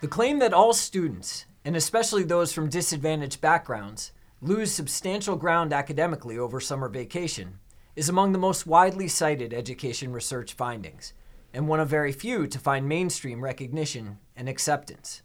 The 0.00 0.06
claim 0.06 0.38
that 0.38 0.54
all 0.54 0.74
students, 0.74 1.46
and 1.64 1.74
especially 1.74 2.22
those 2.22 2.52
from 2.52 2.68
disadvantaged 2.68 3.40
backgrounds, 3.40 4.12
lose 4.40 4.70
substantial 4.70 5.34
ground 5.34 5.72
academically 5.72 6.38
over 6.38 6.60
summer 6.60 6.88
vacation 6.88 7.58
is 7.96 8.08
among 8.08 8.30
the 8.30 8.38
most 8.38 8.64
widely 8.64 9.08
cited 9.08 9.52
education 9.52 10.12
research 10.12 10.52
findings, 10.52 11.14
and 11.52 11.66
one 11.66 11.80
of 11.80 11.88
very 11.88 12.12
few 12.12 12.46
to 12.46 12.60
find 12.60 12.88
mainstream 12.88 13.42
recognition 13.42 14.18
and 14.36 14.48
acceptance. 14.48 15.22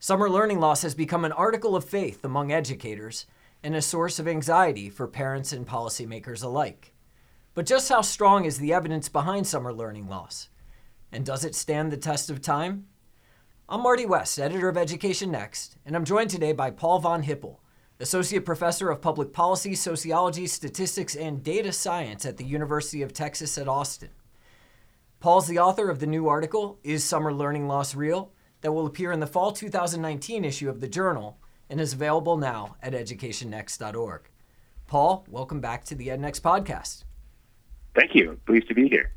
Summer 0.00 0.28
learning 0.28 0.58
loss 0.58 0.82
has 0.82 0.96
become 0.96 1.24
an 1.24 1.30
article 1.30 1.76
of 1.76 1.84
faith 1.84 2.24
among 2.24 2.50
educators 2.50 3.26
and 3.62 3.76
a 3.76 3.80
source 3.80 4.18
of 4.18 4.26
anxiety 4.26 4.90
for 4.90 5.06
parents 5.06 5.52
and 5.52 5.64
policymakers 5.64 6.42
alike. 6.42 6.92
But 7.54 7.66
just 7.66 7.88
how 7.88 8.00
strong 8.00 8.46
is 8.46 8.58
the 8.58 8.72
evidence 8.72 9.08
behind 9.08 9.46
summer 9.46 9.72
learning 9.72 10.08
loss? 10.08 10.48
And 11.12 11.24
does 11.24 11.44
it 11.44 11.54
stand 11.54 11.92
the 11.92 11.96
test 11.96 12.30
of 12.30 12.42
time? 12.42 12.88
I'm 13.68 13.82
Marty 13.82 14.04
West, 14.04 14.38
editor 14.38 14.68
of 14.68 14.76
Education 14.76 15.30
Next, 15.30 15.76
and 15.86 15.96
I'm 15.96 16.04
joined 16.04 16.30
today 16.30 16.52
by 16.52 16.70
Paul 16.70 16.98
von 16.98 17.22
Hippel, 17.22 17.60
Associate 18.00 18.44
Professor 18.44 18.90
of 18.90 19.00
Public 19.00 19.32
Policy, 19.32 19.74
Sociology, 19.74 20.46
Statistics, 20.46 21.14
and 21.14 21.42
Data 21.42 21.72
Science 21.72 22.26
at 22.26 22.36
the 22.36 22.44
University 22.44 23.02
of 23.02 23.12
Texas 23.12 23.56
at 23.56 23.68
Austin. 23.68 24.10
Paul's 25.20 25.46
the 25.46 25.58
author 25.58 25.88
of 25.88 26.00
the 26.00 26.06
new 26.06 26.28
article, 26.28 26.78
Is 26.82 27.04
Summer 27.04 27.32
Learning 27.32 27.66
Loss 27.68 27.94
Real? 27.94 28.32
that 28.60 28.72
will 28.72 28.86
appear 28.86 29.10
in 29.10 29.18
the 29.18 29.26
fall 29.26 29.50
2019 29.50 30.44
issue 30.44 30.68
of 30.68 30.80
the 30.80 30.86
Journal 30.86 31.36
and 31.68 31.80
is 31.80 31.94
available 31.94 32.36
now 32.36 32.76
at 32.80 32.92
educationnext.org. 32.92 34.22
Paul, 34.86 35.24
welcome 35.28 35.60
back 35.60 35.84
to 35.86 35.96
the 35.96 36.08
EdNext 36.08 36.42
podcast. 36.42 37.02
Thank 37.96 38.14
you. 38.14 38.38
Pleased 38.46 38.68
to 38.68 38.74
be 38.74 38.88
here. 38.88 39.12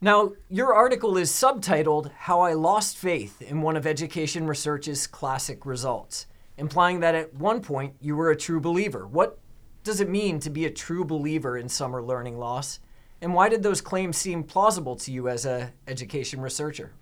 Now, 0.00 0.32
your 0.50 0.74
article 0.74 1.16
is 1.16 1.30
subtitled 1.30 2.12
How 2.12 2.40
I 2.40 2.52
Lost 2.52 2.98
Faith 2.98 3.40
in 3.40 3.62
One 3.62 3.76
of 3.76 3.86
Education 3.86 4.46
Research's 4.46 5.06
Classic 5.06 5.64
Results, 5.64 6.26
implying 6.58 7.00
that 7.00 7.14
at 7.14 7.32
one 7.32 7.62
point 7.62 7.94
you 7.98 8.14
were 8.14 8.30
a 8.30 8.36
true 8.36 8.60
believer. 8.60 9.06
What 9.06 9.38
does 9.84 10.02
it 10.02 10.10
mean 10.10 10.38
to 10.40 10.50
be 10.50 10.66
a 10.66 10.70
true 10.70 11.02
believer 11.02 11.56
in 11.56 11.70
summer 11.70 12.02
learning 12.02 12.38
loss? 12.38 12.78
And 13.22 13.32
why 13.32 13.48
did 13.48 13.62
those 13.62 13.80
claims 13.80 14.18
seem 14.18 14.44
plausible 14.44 14.96
to 14.96 15.10
you 15.10 15.30
as 15.30 15.46
an 15.46 15.72
education 15.88 16.42
researcher? 16.42 16.92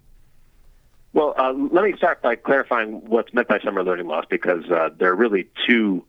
Well, 1.14 1.34
uh, 1.36 1.52
let 1.52 1.82
me 1.82 1.96
start 1.96 2.22
by 2.22 2.36
clarifying 2.36 3.04
what's 3.06 3.34
meant 3.34 3.48
by 3.48 3.58
summer 3.58 3.82
learning 3.82 4.06
loss 4.06 4.26
because 4.30 4.70
uh, 4.70 4.90
there 4.96 5.10
are 5.10 5.16
really 5.16 5.48
two 5.66 6.04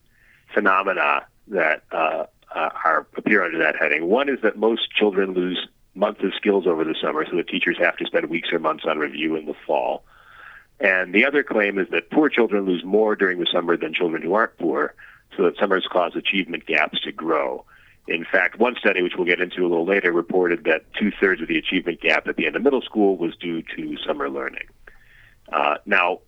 phenomena 0.54 1.26
that 1.48 1.84
uh, 1.92 2.26
uh 2.54 2.70
are 2.84 3.08
appear 3.18 3.44
under 3.44 3.58
that 3.58 3.76
heading. 3.76 4.06
One 4.06 4.30
is 4.30 4.40
that 4.42 4.56
most 4.56 4.92
children 4.92 5.34
lose 5.34 5.68
months 5.96 6.22
of 6.24 6.34
skills 6.36 6.68
over 6.68 6.84
the 6.84 6.96
summer, 7.02 7.26
so 7.26 7.36
the 7.36 7.44
teachers 7.44 7.78
have 7.80 7.98
to 7.98 8.06
spend 8.06 8.30
weeks 8.30 8.50
or 8.52 8.60
months 8.60 8.84
on 8.88 9.00
review 9.00 9.36
in 9.36 9.46
the 9.46 9.56
fall. 9.66 10.04
And 10.80 11.14
the 11.14 11.26
other 11.26 11.44
claim 11.44 11.80
is 11.80 11.88
that 11.92 12.12
poor 12.12 12.30
children 12.30 12.66
lose 12.66 12.84
more 12.84 13.16
during 13.16 13.40
the 13.40 13.48
summer 13.52 13.78
than 13.78 13.94
children 13.94 14.22
who 14.22 14.34
aren't 14.34 14.58
poor, 14.58 14.94
so 15.36 15.44
that 15.44 15.58
summers 15.58 15.88
cause 15.90 16.16
achievement 16.16 16.66
gaps 16.66 17.00
to 17.02 17.12
grow. 17.12 17.66
In 18.08 18.26
fact, 18.30 18.60
one 18.60 18.76
study, 18.76 19.02
which 19.02 19.14
we'll 19.18 19.26
get 19.26 19.42
into 19.42 19.62
a 19.62 19.68
little 19.68 19.86
later, 19.86 20.12
reported 20.12 20.66
that 20.66 20.86
two 20.94 21.12
thirds 21.20 21.42
of 21.42 21.48
the 21.48 21.58
achievement 21.58 22.02
gap 22.02 22.28
at 22.28 22.36
the 22.36 22.46
end 22.46 22.56
of 22.56 22.62
middle 22.62 22.82
school 22.82 23.18
was 23.18 23.36
due 23.38 23.64
to 23.76 23.98
summer 24.06 24.30
learning. 24.30 24.68
Uh, 25.52 25.78
now, 25.86 26.20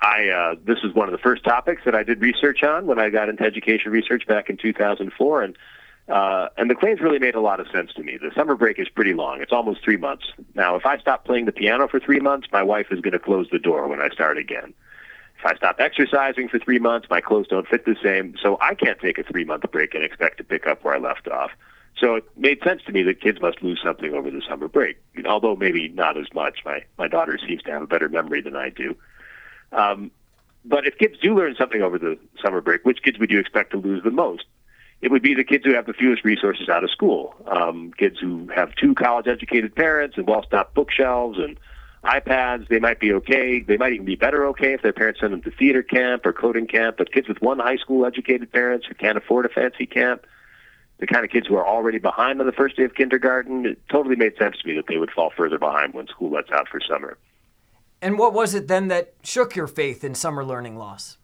I 0.00 0.28
uh, 0.28 0.54
this 0.64 0.78
was 0.82 0.94
one 0.94 1.08
of 1.08 1.12
the 1.12 1.18
first 1.18 1.44
topics 1.44 1.82
that 1.84 1.94
I 1.94 2.02
did 2.02 2.20
research 2.20 2.62
on 2.62 2.86
when 2.86 2.98
I 2.98 3.10
got 3.10 3.28
into 3.28 3.44
education 3.44 3.92
research 3.92 4.26
back 4.26 4.48
in 4.48 4.56
2004, 4.56 5.42
and 5.42 5.56
uh, 6.10 6.48
and 6.56 6.68
the 6.68 6.74
claims 6.74 7.00
really 7.00 7.18
made 7.18 7.34
a 7.34 7.40
lot 7.40 7.60
of 7.60 7.68
sense 7.68 7.92
to 7.94 8.02
me. 8.02 8.18
The 8.20 8.32
summer 8.34 8.56
break 8.56 8.78
is 8.78 8.88
pretty 8.88 9.14
long. 9.14 9.40
It's 9.40 9.52
almost 9.52 9.82
three 9.84 9.96
months. 9.96 10.24
Now, 10.54 10.74
if 10.74 10.84
I 10.84 10.98
stop 10.98 11.24
playing 11.24 11.44
the 11.44 11.52
piano 11.52 11.86
for 11.88 12.00
three 12.00 12.20
months, 12.20 12.48
my 12.52 12.62
wife 12.62 12.88
is 12.90 13.00
going 13.00 13.12
to 13.12 13.18
close 13.18 13.48
the 13.52 13.58
door 13.58 13.86
when 13.86 14.00
I 14.00 14.08
start 14.08 14.36
again. 14.36 14.74
If 15.38 15.46
I 15.46 15.54
stop 15.56 15.76
exercising 15.78 16.48
for 16.48 16.58
three 16.58 16.78
months, 16.78 17.08
my 17.08 17.20
clothes 17.20 17.46
don't 17.48 17.66
fit 17.66 17.86
the 17.86 17.96
same. 18.02 18.34
So 18.42 18.58
I 18.60 18.74
can't 18.74 18.98
take 18.98 19.18
a 19.18 19.22
three 19.22 19.44
month 19.44 19.64
break 19.70 19.94
and 19.94 20.04
expect 20.04 20.38
to 20.38 20.44
pick 20.44 20.66
up 20.66 20.84
where 20.84 20.94
I 20.94 20.98
left 20.98 21.28
off. 21.28 21.52
So 21.98 22.16
it 22.16 22.24
made 22.36 22.62
sense 22.62 22.82
to 22.86 22.92
me 22.92 23.02
that 23.04 23.20
kids 23.20 23.40
must 23.40 23.62
lose 23.62 23.80
something 23.82 24.12
over 24.12 24.30
the 24.30 24.42
summer 24.48 24.68
break, 24.68 24.98
although 25.26 25.56
maybe 25.56 25.88
not 25.88 26.16
as 26.16 26.26
much. 26.34 26.60
My, 26.64 26.82
my 26.98 27.08
daughter 27.08 27.38
seems 27.46 27.62
to 27.62 27.70
have 27.70 27.82
a 27.82 27.86
better 27.86 28.08
memory 28.08 28.40
than 28.40 28.56
I 28.56 28.70
do. 28.70 28.96
Um, 29.72 30.10
but 30.64 30.86
if 30.86 30.98
kids 30.98 31.18
do 31.22 31.34
learn 31.34 31.54
something 31.56 31.82
over 31.82 31.98
the 31.98 32.18
summer 32.42 32.60
break, 32.60 32.84
which 32.84 33.02
kids 33.02 33.18
would 33.18 33.30
you 33.30 33.38
expect 33.38 33.72
to 33.72 33.78
lose 33.78 34.02
the 34.02 34.10
most? 34.10 34.44
It 35.02 35.10
would 35.10 35.22
be 35.22 35.34
the 35.34 35.44
kids 35.44 35.64
who 35.64 35.74
have 35.74 35.86
the 35.86 35.92
fewest 35.92 36.24
resources 36.24 36.68
out 36.68 36.84
of 36.84 36.90
school. 36.90 37.34
Um, 37.46 37.92
kids 37.96 38.18
who 38.20 38.48
have 38.54 38.74
two 38.74 38.94
college 38.94 39.26
educated 39.26 39.74
parents 39.74 40.16
and 40.16 40.26
well 40.26 40.44
stocked 40.44 40.74
bookshelves 40.74 41.38
and 41.38 41.58
iPads, 42.04 42.68
they 42.68 42.78
might 42.78 43.00
be 43.00 43.12
okay. 43.12 43.60
They 43.60 43.76
might 43.76 43.92
even 43.92 44.06
be 44.06 44.16
better 44.16 44.46
okay 44.48 44.72
if 44.72 44.82
their 44.82 44.92
parents 44.92 45.20
send 45.20 45.32
them 45.32 45.42
to 45.42 45.50
theater 45.50 45.82
camp 45.82 46.24
or 46.24 46.32
coding 46.32 46.66
camp. 46.66 46.96
But 46.98 47.12
kids 47.12 47.28
with 47.28 47.40
one 47.40 47.58
high 47.58 47.76
school 47.76 48.06
educated 48.06 48.52
parents 48.52 48.86
who 48.86 48.94
can't 48.94 49.18
afford 49.18 49.46
a 49.46 49.48
fancy 49.48 49.86
camp, 49.86 50.26
the 50.98 51.06
kind 51.06 51.24
of 51.24 51.30
kids 51.30 51.46
who 51.46 51.56
are 51.56 51.66
already 51.66 51.98
behind 51.98 52.40
on 52.40 52.46
the 52.46 52.52
first 52.52 52.76
day 52.76 52.84
of 52.84 52.94
kindergarten, 52.94 53.66
it 53.66 53.78
totally 53.90 54.16
made 54.16 54.36
sense 54.38 54.56
to 54.58 54.68
me 54.68 54.74
that 54.76 54.86
they 54.86 54.98
would 54.98 55.10
fall 55.10 55.30
further 55.34 55.58
behind 55.58 55.94
when 55.94 56.06
school 56.08 56.30
lets 56.30 56.50
out 56.50 56.68
for 56.68 56.80
summer. 56.80 57.16
And 58.02 58.18
what 58.18 58.32
was 58.32 58.54
it 58.54 58.68
then 58.68 58.88
that 58.88 59.14
shook 59.22 59.56
your 59.56 59.66
faith 59.66 60.04
in 60.04 60.14
summer 60.14 60.44
learning 60.44 60.76
loss? 60.76 61.18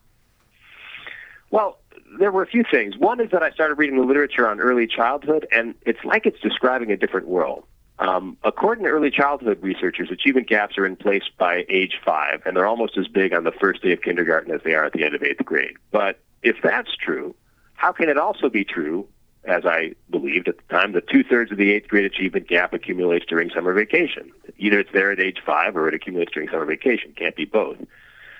Well, 1.50 1.78
there 2.18 2.32
were 2.32 2.42
a 2.42 2.46
few 2.46 2.64
things. 2.70 2.96
One 2.96 3.20
is 3.20 3.30
that 3.30 3.42
I 3.42 3.50
started 3.50 3.74
reading 3.74 3.98
the 3.98 4.04
literature 4.04 4.48
on 4.48 4.60
early 4.60 4.86
childhood, 4.86 5.46
and 5.52 5.74
it's 5.82 6.02
like 6.04 6.26
it's 6.26 6.40
describing 6.40 6.90
a 6.90 6.96
different 6.96 7.28
world. 7.28 7.64
Um, 7.98 8.36
according 8.44 8.84
to 8.84 8.90
early 8.90 9.10
childhood 9.10 9.58
researchers, 9.62 10.10
achievement 10.10 10.48
gaps 10.48 10.76
are 10.76 10.84
in 10.84 10.96
place 10.96 11.22
by 11.38 11.64
age 11.68 11.98
five, 12.04 12.42
and 12.44 12.56
they're 12.56 12.66
almost 12.66 12.98
as 12.98 13.08
big 13.08 13.32
on 13.32 13.44
the 13.44 13.52
first 13.52 13.82
day 13.82 13.92
of 13.92 14.02
kindergarten 14.02 14.52
as 14.54 14.60
they 14.64 14.74
are 14.74 14.84
at 14.84 14.92
the 14.92 15.04
end 15.04 15.14
of 15.14 15.22
eighth 15.22 15.44
grade. 15.44 15.76
But 15.90 16.20
if 16.42 16.56
that's 16.62 16.94
true, 16.94 17.34
how 17.74 17.92
can 17.92 18.08
it 18.08 18.18
also 18.18 18.50
be 18.50 18.64
true, 18.64 19.08
as 19.44 19.64
I 19.64 19.94
believed 20.10 20.48
at 20.48 20.56
the 20.58 20.74
time, 20.74 20.92
that 20.92 21.08
two 21.08 21.24
thirds 21.24 21.52
of 21.52 21.58
the 21.58 21.72
eighth 21.72 21.88
grade 21.88 22.04
achievement 22.04 22.48
gap 22.48 22.74
accumulates 22.74 23.24
during 23.26 23.50
summer 23.50 23.72
vacation? 23.72 24.30
Either 24.58 24.80
it's 24.80 24.92
there 24.92 25.10
at 25.10 25.20
age 25.20 25.38
five 25.44 25.74
or 25.76 25.88
it 25.88 25.94
accumulates 25.94 26.32
during 26.32 26.50
summer 26.50 26.66
vacation. 26.66 27.14
Can't 27.16 27.36
be 27.36 27.46
both. 27.46 27.78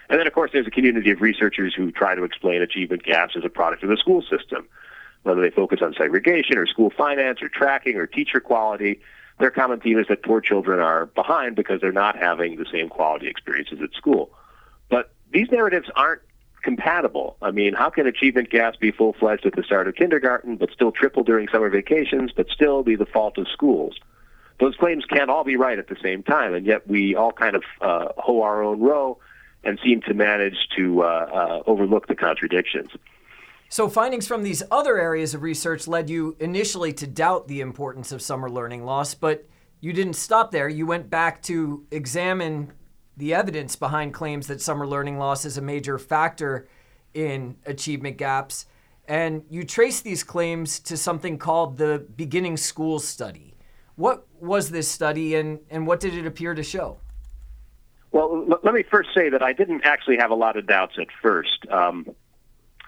And 0.09 0.21
then, 0.21 0.27
of 0.27 0.33
course, 0.33 0.51
there's 0.53 0.67
a 0.67 0.71
community 0.71 1.11
of 1.11 1.21
researchers 1.21 1.75
who 1.75 1.91
try 1.91 2.15
to 2.15 2.25
explain 2.25 2.63
achievement 2.63 3.03
gaps 3.03 3.35
as 3.37 3.45
a 3.45 3.49
product 3.49 3.83
of 3.83 3.89
the 3.89 3.97
school 3.97 4.23
system. 4.23 4.69
Whether 5.23 5.41
they 5.41 5.51
focus 5.51 5.81
on 5.83 5.95
segregation 5.95 6.57
or 6.57 6.67
school 6.67 6.91
finance 6.97 7.43
or 7.43 7.49
tracking 7.49 7.97
or 7.97 8.07
teacher 8.07 8.39
quality, 8.39 9.01
their 9.39 9.51
common 9.51 9.81
theme 9.81 9.99
is 9.99 10.07
that 10.09 10.23
poor 10.23 10.41
children 10.41 10.79
are 10.79 11.07
behind 11.07 11.57
because 11.57 11.81
they're 11.81 11.93
not 11.93 12.17
having 12.17 12.57
the 12.57 12.67
same 12.71 12.89
quality 12.89 13.27
experiences 13.27 13.81
at 13.83 13.93
school. 13.95 14.31
But 14.89 15.13
these 15.33 15.51
narratives 15.51 15.89
aren't 15.97 16.23
compatible. 16.63 17.37
I 17.43 17.51
mean, 17.51 17.75
how 17.75 17.91
can 17.91 18.07
achievement 18.07 18.51
gaps 18.51 18.77
be 18.77 18.93
full 18.93 19.15
fledged 19.15 19.47
at 19.47 19.55
the 19.57 19.63
start 19.63 19.89
of 19.89 19.97
kindergarten, 19.97 20.57
but 20.57 20.71
still 20.73 20.93
triple 20.93 21.25
during 21.25 21.49
summer 21.49 21.71
vacations, 21.71 22.31
but 22.35 22.49
still 22.49 22.83
be 22.83 22.97
the 22.97 23.07
fault 23.07 23.37
of 23.39 23.49
schools? 23.49 23.97
Those 24.59 24.75
claims 24.77 25.05
can't 25.05 25.29
all 25.29 25.45
be 25.45 25.57
right 25.57 25.79
at 25.79 25.89
the 25.89 25.97
same 26.03 26.23
time, 26.23 26.55
and 26.55 26.65
yet 26.65 26.89
we 26.89 27.15
all 27.15 27.33
kind 27.33 27.57
of 27.57 27.63
uh, 27.81 28.07
hoe 28.17 28.43
our 28.43 28.63
own 28.63 28.81
row 28.81 29.19
and 29.65 29.79
seem 29.85 30.01
to 30.03 30.15
manage 30.15 30.57
to 30.77 31.03
uh, 31.03 31.07
uh, 31.07 31.63
overlook 31.67 32.07
the 32.07 32.15
contradictions. 32.15 32.91
So, 33.69 33.89
findings 33.89 34.29
from 34.29 34.45
these 34.45 34.63
other 34.71 34.99
areas 34.99 35.35
of 35.35 35.43
research 35.43 35.89
led 35.89 36.09
you 36.09 36.37
initially 36.39 36.93
to 36.95 37.07
doubt 37.07 37.49
the 37.49 37.61
importance 37.61 38.13
of 38.13 38.23
summer 38.23 38.49
learning 38.49 38.85
loss, 38.85 39.15
but 39.15 39.45
you 39.81 39.93
didn't 39.93 40.15
stop 40.15 40.53
there. 40.53 40.69
You 40.69 40.87
went 40.87 41.11
back 41.11 41.43
to 41.43 41.85
examine 41.91 42.73
the 43.17 43.35
evidence 43.35 43.77
behind 43.77 44.15
claims 44.15 44.47
that 44.47 44.61
summer 44.61 44.87
learning 44.87 45.19
loss 45.19 45.45
is 45.45 45.59
a 45.59 45.63
major 45.63 45.99
factor 45.99 46.69
in 47.15 47.57
achievement 47.67 48.19
gaps. 48.19 48.67
And 49.09 49.45
you 49.49 49.65
traced 49.65 50.05
these 50.05 50.23
claims 50.23 50.79
to 50.81 50.97
something 50.97 51.39
called 51.39 51.77
the 51.77 52.07
Beginning 52.17 52.57
School 52.57 52.99
Study. 52.99 53.55
What 53.95 54.27
was 54.41 54.71
this 54.71 54.89
study 54.89 55.37
and, 55.37 55.61
and 55.71 55.87
what 55.87 56.01
did 56.01 56.15
it 56.15 56.27
appear 56.27 56.55
to 56.55 56.63
show? 56.63 56.99
Well, 58.17 58.47
let 58.63 58.73
me 58.73 58.83
first 58.83 59.11
say 59.15 59.29
that 59.29 59.43
I 59.43 59.53
didn't 59.53 59.83
actually 59.85 60.17
have 60.17 60.31
a 60.31 60.35
lot 60.35 60.57
of 60.57 60.67
doubts 60.67 60.95
at 60.99 61.09
first. 61.21 61.67
Um, 61.71 62.15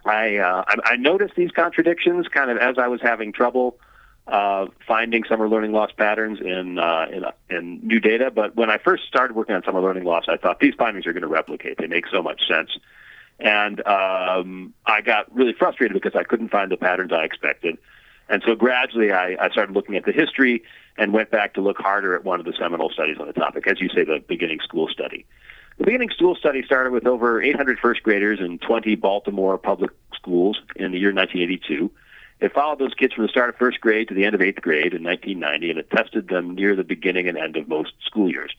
I, 0.07 0.37
uh, 0.37 0.65
I, 0.67 0.93
I 0.93 0.97
noticed 0.97 1.35
these 1.37 1.51
contradictions 1.51 2.29
kind 2.29 2.51
of 2.51 2.57
as 2.57 2.79
I 2.79 2.89
was 2.89 3.03
having 3.03 3.35
trouble 3.35 3.79
uh, 4.27 4.69
finding 4.87 5.25
summer 5.25 5.47
learning 5.47 5.73
loss 5.73 5.91
patterns 5.93 6.39
in, 6.41 6.79
uh, 6.79 7.09
in 7.13 7.25
in 7.55 7.81
new 7.87 8.01
data. 8.01 8.31
But 8.31 8.57
when 8.57 8.71
I 8.71 8.79
first 8.79 9.03
started 9.07 9.37
working 9.37 9.55
on 9.55 9.63
summer 9.65 9.83
learning 9.83 10.05
loss, 10.05 10.25
I 10.29 10.39
thought 10.39 10.61
these 10.61 10.75
findings 10.79 11.07
are 11.07 11.13
going 11.13 11.21
to 11.21 11.29
replicate. 11.29 11.77
They 11.77 11.89
make 11.89 12.07
so 12.11 12.23
much 12.23 12.41
sense, 12.49 12.71
and 13.39 13.87
um, 13.87 14.73
I 14.87 15.03
got 15.03 15.35
really 15.37 15.53
frustrated 15.53 15.93
because 15.93 16.19
I 16.19 16.25
couldn't 16.25 16.49
find 16.49 16.73
the 16.73 16.79
patterns 16.79 17.13
I 17.13 17.25
expected. 17.25 17.77
And 18.31 18.43
so 18.47 18.55
gradually, 18.55 19.13
I, 19.13 19.37
I 19.39 19.51
started 19.51 19.75
looking 19.75 19.97
at 19.97 20.07
the 20.07 20.13
history 20.13 20.63
and 20.99 21.13
went 21.13 21.31
back 21.31 21.55
to 21.55 21.61
look 21.61 21.79
harder 21.79 22.15
at 22.15 22.25
one 22.25 22.41
of 22.41 22.47
the 22.47 22.53
seminal 22.59 22.91
studies 22.91 23.17
on 23.19 23.27
the 23.27 23.33
topic, 23.33 23.67
as 23.67 23.81
you 23.81 23.89
say, 23.89 24.05
the 24.05 24.23
beginning 24.27 24.59
school 24.61 24.89
study. 24.89 25.25
The 25.79 25.85
beginning 25.85 26.11
school 26.11 26.35
study 26.35 26.63
started 26.65 26.93
with 26.93 27.07
over 27.07 27.41
800 27.41 27.79
first 27.79 28.03
graders 28.03 28.41
in 28.41 28.59
20 28.59 28.97
Baltimore 28.97 29.57
public 29.57 29.93
schools 30.13 30.61
in 30.75 30.91
the 30.91 30.99
year 30.99 31.15
1982. 31.15 31.91
It 32.41 32.53
followed 32.53 32.81
those 32.81 32.95
kids 32.95 33.15
from 33.15 33.25
the 33.25 33.29
start 33.29 33.49
of 33.49 33.57
first 33.57 33.81
grade 33.81 34.09
to 34.09 34.15
the 34.15 34.25
end 34.25 34.35
of 34.35 34.43
eighth 34.43 34.61
grade 34.61 34.93
in 34.93 35.05
1990, 35.05 35.71
and 35.71 35.79
it 35.79 35.91
tested 35.91 36.29
them 36.29 36.55
near 36.55 36.75
the 36.75 36.85
beginning 36.85 37.29
and 37.29 37.39
end 37.39 37.57
of 37.57 37.69
most 37.69 37.93
school 38.05 38.29
years. 38.29 38.53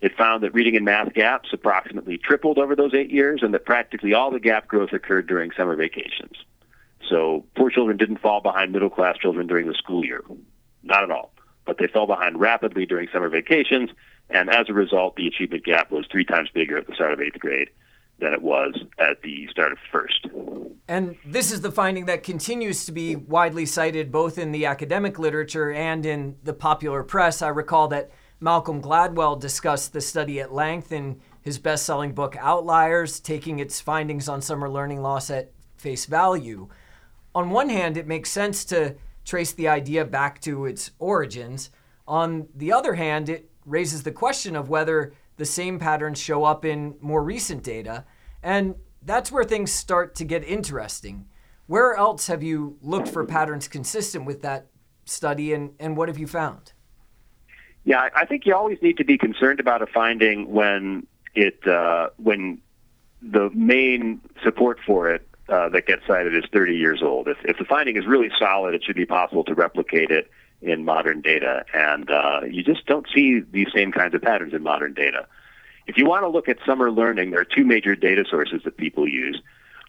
It 0.00 0.16
found 0.16 0.42
that 0.42 0.54
reading 0.54 0.76
and 0.76 0.84
math 0.84 1.14
gaps 1.14 1.48
approximately 1.52 2.18
tripled 2.18 2.58
over 2.58 2.76
those 2.76 2.94
eight 2.94 3.10
years 3.10 3.42
and 3.42 3.52
that 3.54 3.64
practically 3.64 4.14
all 4.14 4.30
the 4.30 4.38
gap 4.38 4.68
growth 4.68 4.92
occurred 4.92 5.26
during 5.26 5.50
summer 5.52 5.74
vacations. 5.74 6.36
So 7.08 7.44
poor 7.56 7.70
children 7.70 7.96
didn't 7.96 8.18
fall 8.18 8.40
behind 8.40 8.72
middle 8.72 8.90
class 8.90 9.16
children 9.16 9.46
during 9.46 9.66
the 9.66 9.74
school 9.74 10.04
year. 10.04 10.22
Not 10.82 11.02
at 11.02 11.10
all. 11.10 11.32
But 11.66 11.78
they 11.78 11.88
fell 11.88 12.06
behind 12.06 12.40
rapidly 12.40 12.86
during 12.86 13.08
summer 13.12 13.28
vacations, 13.28 13.90
and 14.30 14.48
as 14.48 14.68
a 14.68 14.72
result, 14.72 15.16
the 15.16 15.26
achievement 15.26 15.64
gap 15.64 15.90
was 15.90 16.06
three 16.10 16.24
times 16.24 16.48
bigger 16.54 16.78
at 16.78 16.86
the 16.86 16.94
start 16.94 17.12
of 17.12 17.20
eighth 17.20 17.38
grade 17.38 17.68
than 18.18 18.32
it 18.32 18.40
was 18.40 18.74
at 18.98 19.20
the 19.22 19.46
start 19.48 19.72
of 19.72 19.78
first. 19.92 20.26
And 20.88 21.16
this 21.26 21.52
is 21.52 21.60
the 21.60 21.72
finding 21.72 22.06
that 22.06 22.22
continues 22.22 22.86
to 22.86 22.92
be 22.92 23.16
widely 23.16 23.66
cited 23.66 24.10
both 24.10 24.38
in 24.38 24.52
the 24.52 24.66
academic 24.66 25.18
literature 25.18 25.72
and 25.72 26.06
in 26.06 26.36
the 26.42 26.54
popular 26.54 27.02
press. 27.02 27.42
I 27.42 27.48
recall 27.48 27.88
that 27.88 28.10
Malcolm 28.40 28.80
Gladwell 28.80 29.38
discussed 29.38 29.92
the 29.92 30.00
study 30.00 30.40
at 30.40 30.54
length 30.54 30.92
in 30.92 31.20
his 31.40 31.58
best 31.58 31.84
selling 31.84 32.12
book 32.12 32.36
Outliers, 32.38 33.20
taking 33.20 33.58
its 33.58 33.80
findings 33.80 34.28
on 34.28 34.40
summer 34.40 34.68
learning 34.68 35.02
loss 35.02 35.30
at 35.30 35.50
face 35.76 36.06
value. 36.06 36.68
On 37.34 37.50
one 37.50 37.68
hand, 37.68 37.96
it 37.96 38.06
makes 38.06 38.30
sense 38.30 38.64
to 38.66 38.94
trace 39.26 39.52
the 39.52 39.68
idea 39.68 40.04
back 40.04 40.40
to 40.40 40.64
its 40.64 40.92
origins. 40.98 41.70
On 42.08 42.48
the 42.54 42.72
other 42.72 42.94
hand, 42.94 43.28
it 43.28 43.50
raises 43.66 44.04
the 44.04 44.12
question 44.12 44.56
of 44.56 44.70
whether 44.70 45.12
the 45.36 45.44
same 45.44 45.78
patterns 45.78 46.18
show 46.18 46.44
up 46.44 46.64
in 46.64 46.94
more 47.00 47.22
recent 47.22 47.62
data. 47.62 48.06
And 48.42 48.76
that's 49.02 49.30
where 49.30 49.44
things 49.44 49.72
start 49.72 50.14
to 50.14 50.24
get 50.24 50.44
interesting. 50.44 51.26
Where 51.66 51.94
else 51.94 52.28
have 52.28 52.42
you 52.42 52.78
looked 52.80 53.08
for 53.08 53.24
patterns 53.26 53.68
consistent 53.68 54.24
with 54.24 54.40
that 54.42 54.68
study, 55.04 55.52
and, 55.52 55.72
and 55.80 55.96
what 55.96 56.08
have 56.08 56.18
you 56.18 56.28
found? 56.28 56.72
Yeah, 57.84 58.08
I 58.14 58.24
think 58.24 58.46
you 58.46 58.54
always 58.54 58.78
need 58.82 58.96
to 58.98 59.04
be 59.04 59.18
concerned 59.18 59.60
about 59.60 59.82
a 59.82 59.86
finding 59.86 60.50
when 60.50 61.06
it 61.34 61.66
uh, 61.66 62.08
when 62.16 62.60
the 63.22 63.50
main 63.50 64.20
support 64.42 64.78
for 64.84 65.10
it 65.10 65.28
uh, 65.48 65.68
that 65.70 65.86
gets 65.86 66.06
cited 66.06 66.34
is 66.34 66.44
30 66.52 66.76
years 66.76 67.02
old. 67.02 67.28
If, 67.28 67.38
if 67.44 67.58
the 67.58 67.64
finding 67.64 67.96
is 67.96 68.06
really 68.06 68.30
solid, 68.38 68.74
it 68.74 68.82
should 68.84 68.96
be 68.96 69.06
possible 69.06 69.44
to 69.44 69.54
replicate 69.54 70.10
it 70.10 70.30
in 70.62 70.84
modern 70.84 71.20
data. 71.20 71.64
And 71.72 72.10
uh, 72.10 72.40
you 72.50 72.62
just 72.62 72.86
don't 72.86 73.06
see 73.14 73.40
these 73.40 73.68
same 73.74 73.92
kinds 73.92 74.14
of 74.14 74.22
patterns 74.22 74.54
in 74.54 74.62
modern 74.62 74.94
data. 74.94 75.26
If 75.86 75.96
you 75.96 76.06
want 76.06 76.24
to 76.24 76.28
look 76.28 76.48
at 76.48 76.58
summer 76.66 76.90
learning, 76.90 77.30
there 77.30 77.40
are 77.40 77.44
two 77.44 77.64
major 77.64 77.94
data 77.94 78.24
sources 78.28 78.62
that 78.64 78.76
people 78.76 79.06
use. 79.08 79.40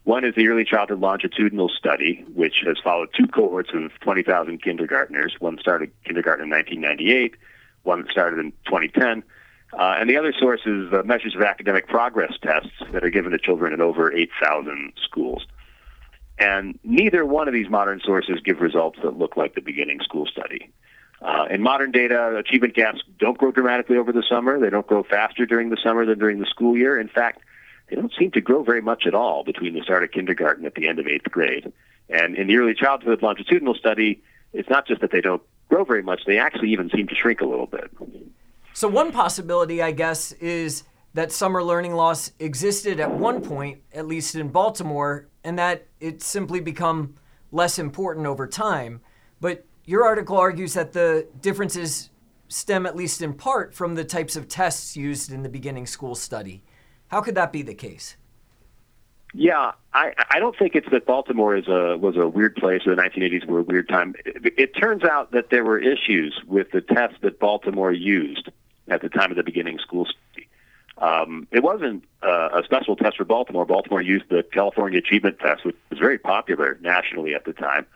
One 0.04 0.24
is 0.24 0.34
the 0.34 0.48
Early 0.48 0.64
Childhood 0.64 1.00
Longitudinal 1.00 1.68
Study, 1.68 2.24
which 2.34 2.62
has 2.64 2.78
followed 2.82 3.10
two 3.16 3.26
cohorts 3.26 3.70
of 3.74 3.90
20,000 4.00 4.62
kindergartners. 4.62 5.34
One 5.40 5.58
started 5.58 5.90
kindergarten 6.04 6.44
in 6.44 6.50
1998, 6.50 7.34
one 7.82 8.06
started 8.10 8.38
in 8.38 8.52
2010. 8.66 9.24
Uh, 9.72 9.96
and 9.98 10.08
the 10.08 10.16
other 10.16 10.32
source 10.32 10.60
is 10.64 10.92
uh, 10.92 11.02
measures 11.04 11.34
of 11.34 11.42
academic 11.42 11.86
progress 11.88 12.32
tests 12.42 12.70
that 12.92 13.04
are 13.04 13.10
given 13.10 13.32
to 13.32 13.38
children 13.38 13.72
in 13.72 13.80
over 13.80 14.12
8,000 14.12 14.92
schools. 15.04 15.46
And 16.38 16.78
neither 16.84 17.26
one 17.26 17.48
of 17.48 17.54
these 17.54 17.68
modern 17.68 18.00
sources 18.02 18.40
give 18.44 18.60
results 18.60 18.98
that 19.02 19.18
look 19.18 19.36
like 19.36 19.54
the 19.54 19.60
beginning 19.60 20.00
school 20.00 20.26
study. 20.26 20.70
Uh, 21.20 21.46
in 21.50 21.62
modern 21.62 21.90
data, 21.90 22.36
achievement 22.36 22.74
gaps 22.74 23.00
don't 23.18 23.36
grow 23.36 23.50
dramatically 23.50 23.96
over 23.96 24.12
the 24.12 24.22
summer. 24.22 24.58
They 24.60 24.70
don't 24.70 24.86
grow 24.86 25.02
faster 25.02 25.46
during 25.46 25.68
the 25.70 25.76
summer 25.82 26.06
than 26.06 26.18
during 26.18 26.38
the 26.38 26.46
school 26.46 26.76
year. 26.76 26.98
In 26.98 27.08
fact, 27.08 27.42
they 27.88 27.96
don't 27.96 28.12
seem 28.16 28.30
to 28.32 28.40
grow 28.40 28.62
very 28.62 28.80
much 28.80 29.06
at 29.06 29.14
all 29.14 29.42
between 29.42 29.74
the 29.74 29.82
start 29.82 30.04
of 30.04 30.12
kindergarten 30.12 30.64
and 30.64 30.74
the 30.74 30.88
end 30.88 31.00
of 31.00 31.08
eighth 31.08 31.30
grade. 31.30 31.72
And 32.08 32.36
in 32.36 32.46
the 32.46 32.56
early 32.56 32.74
childhood 32.74 33.22
longitudinal 33.22 33.74
study, 33.74 34.22
it's 34.52 34.70
not 34.70 34.86
just 34.86 35.00
that 35.00 35.10
they 35.10 35.20
don't 35.20 35.42
grow 35.68 35.84
very 35.84 36.02
much, 36.02 36.22
they 36.26 36.38
actually 36.38 36.72
even 36.72 36.88
seem 36.90 37.08
to 37.08 37.14
shrink 37.14 37.40
a 37.40 37.46
little 37.46 37.66
bit. 37.66 37.90
So, 38.78 38.86
one 38.86 39.10
possibility, 39.10 39.82
I 39.82 39.90
guess, 39.90 40.30
is 40.30 40.84
that 41.14 41.32
summer 41.32 41.64
learning 41.64 41.94
loss 41.94 42.30
existed 42.38 43.00
at 43.00 43.10
one 43.10 43.40
point, 43.40 43.80
at 43.92 44.06
least 44.06 44.36
in 44.36 44.50
Baltimore, 44.50 45.26
and 45.42 45.58
that 45.58 45.88
it's 45.98 46.24
simply 46.24 46.60
become 46.60 47.16
less 47.50 47.80
important 47.80 48.24
over 48.24 48.46
time. 48.46 49.00
But 49.40 49.64
your 49.84 50.04
article 50.04 50.36
argues 50.36 50.74
that 50.74 50.92
the 50.92 51.26
differences 51.40 52.10
stem, 52.46 52.86
at 52.86 52.94
least 52.94 53.20
in 53.20 53.34
part, 53.34 53.74
from 53.74 53.96
the 53.96 54.04
types 54.04 54.36
of 54.36 54.46
tests 54.46 54.96
used 54.96 55.32
in 55.32 55.42
the 55.42 55.48
beginning 55.48 55.88
school 55.88 56.14
study. 56.14 56.62
How 57.08 57.20
could 57.20 57.34
that 57.34 57.52
be 57.52 57.62
the 57.62 57.74
case? 57.74 58.16
Yeah, 59.34 59.72
I, 59.92 60.12
I 60.30 60.38
don't 60.38 60.56
think 60.56 60.76
it's 60.76 60.88
that 60.92 61.04
Baltimore 61.04 61.56
is 61.56 61.66
a 61.66 61.98
was 61.98 62.16
a 62.16 62.28
weird 62.28 62.54
place 62.54 62.82
or 62.86 62.94
the 62.94 63.02
1980s 63.02 63.44
were 63.44 63.58
a 63.58 63.62
weird 63.62 63.88
time. 63.88 64.14
It, 64.24 64.54
it 64.56 64.76
turns 64.80 65.02
out 65.02 65.32
that 65.32 65.50
there 65.50 65.64
were 65.64 65.80
issues 65.80 66.40
with 66.46 66.70
the 66.70 66.80
tests 66.80 67.16
that 67.22 67.40
Baltimore 67.40 67.92
used 67.92 68.50
at 68.90 69.02
the 69.02 69.08
time 69.08 69.30
of 69.30 69.36
the 69.36 69.42
beginning 69.42 69.78
school 69.78 70.06
study. 70.06 70.48
Um, 70.98 71.46
it 71.52 71.62
wasn't 71.62 72.04
uh, 72.22 72.60
a 72.60 72.62
special 72.64 72.96
test 72.96 73.16
for 73.16 73.24
Baltimore. 73.24 73.64
Baltimore 73.64 74.02
used 74.02 74.28
the 74.28 74.42
California 74.42 74.98
Achievement 74.98 75.38
Test, 75.38 75.64
which 75.64 75.76
was 75.90 75.98
very 75.98 76.18
popular 76.18 76.78
nationally 76.80 77.34
at 77.34 77.44
the 77.44 77.52
time. 77.52 77.86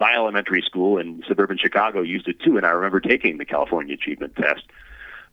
My 0.00 0.14
elementary 0.14 0.62
school 0.62 0.98
in 0.98 1.22
suburban 1.26 1.58
Chicago 1.58 2.02
used 2.02 2.28
it 2.28 2.40
too, 2.40 2.56
and 2.56 2.66
I 2.66 2.70
remember 2.70 3.00
taking 3.00 3.38
the 3.38 3.44
California 3.44 3.94
Achievement 3.94 4.36
Test. 4.36 4.64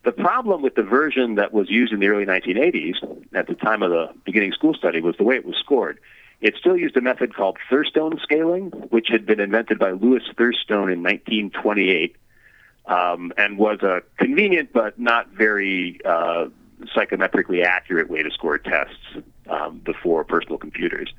The 0.04 0.12
problem 0.12 0.62
with 0.62 0.76
the 0.76 0.82
version 0.82 1.34
that 1.34 1.52
was 1.52 1.68
used 1.68 1.92
in 1.92 1.98
the 1.98 2.08
early 2.08 2.26
1980s, 2.26 2.94
at 3.34 3.48
the 3.48 3.54
time 3.54 3.82
of 3.82 3.90
the 3.90 4.12
beginning 4.24 4.52
school 4.52 4.74
study, 4.74 5.00
was 5.00 5.16
the 5.16 5.24
way 5.24 5.34
it 5.34 5.44
was 5.44 5.56
scored. 5.56 5.98
It 6.40 6.54
still 6.58 6.76
used 6.76 6.96
a 6.96 7.00
method 7.00 7.34
called 7.34 7.58
Thurstone 7.70 8.20
scaling, 8.20 8.66
which 8.90 9.08
had 9.08 9.26
been 9.26 9.40
invented 9.40 9.78
by 9.78 9.92
Louis 9.92 10.22
Thurstone 10.36 10.92
in 10.92 11.02
1928 11.02 12.14
um, 12.86 13.32
and 13.36 13.58
was 13.58 13.80
a 13.82 14.02
convenient 14.18 14.72
but 14.72 14.98
not 14.98 15.28
very 15.30 16.00
uh, 16.04 16.46
psychometrically 16.94 17.64
accurate 17.64 18.10
way 18.10 18.22
to 18.22 18.30
score 18.30 18.58
tests 18.58 18.94
um, 19.48 19.80
before 19.84 20.24
personal 20.24 20.58
computers. 20.58 21.12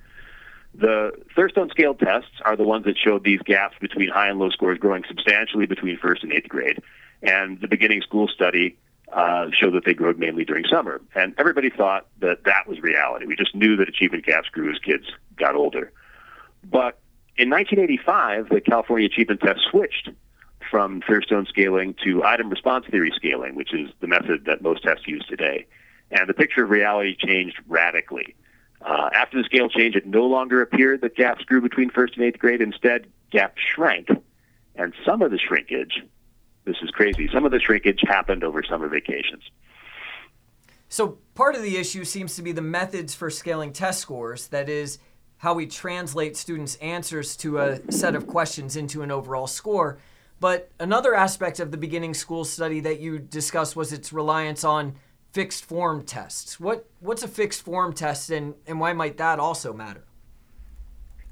The 0.74 1.12
Thurstone 1.36 1.72
scale 1.72 1.96
tests 1.96 2.32
are 2.46 2.56
the 2.56 2.64
ones 2.64 2.86
that 2.86 2.98
showed 2.98 3.24
these 3.24 3.42
gaps 3.42 3.76
between 3.80 4.10
high 4.10 4.30
and 4.30 4.38
low 4.38 4.50
scores 4.50 4.78
growing 4.78 5.04
substantially 5.08 5.66
between 5.66 5.98
first 5.98 6.24
and 6.24 6.32
eighth 6.32 6.50
grade. 6.50 6.82
And 7.24 7.60
the 7.60 7.68
beginning 7.68 8.04
school 8.04 8.28
study 8.28 8.78
uh, 9.12 9.48
showed 9.52 9.74
that 9.74 9.86
they 9.86 9.96
grew 9.96 10.14
mainly 10.14 10.46
during 10.46 10.66
summer. 10.70 11.02
And 11.16 11.34
everybody 11.38 11.72
thought 11.72 12.06
that 12.20 12.44
that 12.44 12.68
was 12.68 12.80
reality. 12.80 13.26
We 13.26 13.36
just 13.36 13.56
knew 13.56 13.76
that 13.78 13.90
achievement 13.90 14.26
gaps 14.26 14.50
grew 14.50 14.72
as 14.72 14.78
kids 14.80 15.06
got 15.36 15.56
older. 15.56 15.92
But 16.64 17.00
in 17.38 17.50
1985, 17.50 18.50
the 18.50 18.62
California 18.62 19.08
Achievement 19.08 19.42
Test 19.42 19.62
switched 19.72 20.10
from 20.70 21.02
Thurstone 21.02 21.48
scaling 21.48 21.96
to 22.04 22.24
item 22.24 22.50
response 22.50 22.86
theory 22.90 23.12
scaling, 23.16 23.56
which 23.56 23.74
is 23.74 23.90
the 24.00 24.08
method 24.08 24.46
that 24.46 24.62
most 24.62 24.84
tests 24.84 25.08
use 25.08 25.26
today. 25.28 25.66
And 26.12 26.28
the 26.30 26.34
picture 26.34 26.64
of 26.64 26.70
reality 26.70 27.16
changed 27.16 27.60
radically. 27.68 28.36
Uh, 28.82 29.10
after 29.14 29.38
the 29.38 29.44
scale 29.44 29.70
change, 29.70 29.96
it 29.96 30.06
no 30.06 30.26
longer 30.26 30.62
appeared 30.62 31.02
that 31.02 31.16
gaps 31.16 31.44
grew 31.44 31.62
between 31.62 31.90
first 31.90 32.16
and 32.16 32.26
eighth 32.26 32.40
grade. 32.40 32.62
Instead, 32.62 33.08
gaps 33.32 33.62
shrank. 33.74 34.10
And 34.76 34.94
some 35.06 35.22
of 35.22 35.32
the 35.32 35.40
shrinkage, 35.40 36.04
this 36.66 36.78
is 36.82 36.92
crazy, 36.92 37.28
some 37.34 37.46
of 37.46 37.52
the 37.52 37.60
shrinkage 37.60 38.02
happened 38.08 38.44
over 38.44 38.64
summer 38.64 38.88
vacations. 38.88 39.44
So, 40.90 41.18
part 41.34 41.56
of 41.56 41.64
the 41.64 41.76
issue 41.76 42.06
seems 42.06 42.36
to 42.36 42.42
be 42.42 42.54
the 42.54 42.62
methods 42.62 43.14
for 43.14 43.30
scaling 43.30 43.74
test 43.74 44.00
scores. 44.00 44.48
That 44.48 44.70
is, 44.70 45.00
how 45.38 45.54
we 45.54 45.68
translate 45.68 46.36
students' 46.36 46.76
answers 46.76 47.36
to 47.38 47.60
a 47.60 47.92
set 47.92 48.16
of 48.16 48.28
questions 48.28 48.76
into 48.76 49.02
an 49.02 49.12
overall 49.12 49.48
score. 49.48 50.00
But 50.40 50.70
another 50.80 51.16
aspect 51.16 51.60
of 51.60 51.72
the 51.72 51.78
beginning 51.78 52.14
school 52.14 52.46
study 52.46 52.80
that 52.82 53.00
you 53.00 53.20
discussed 53.20 53.76
was 53.76 53.92
its 53.92 54.14
reliance 54.14 54.64
on 54.64 54.96
fixed 55.32 55.66
form 55.66 56.04
tests. 56.04 56.60
What 56.60 56.86
what's 57.00 57.24
a 57.24 57.28
fixed 57.28 57.64
form 57.64 57.94
test, 57.94 58.30
and, 58.30 58.56
and 58.66 58.80
why 58.80 58.94
might 58.94 59.18
that 59.18 59.40
also 59.40 59.74
matter? 59.74 60.04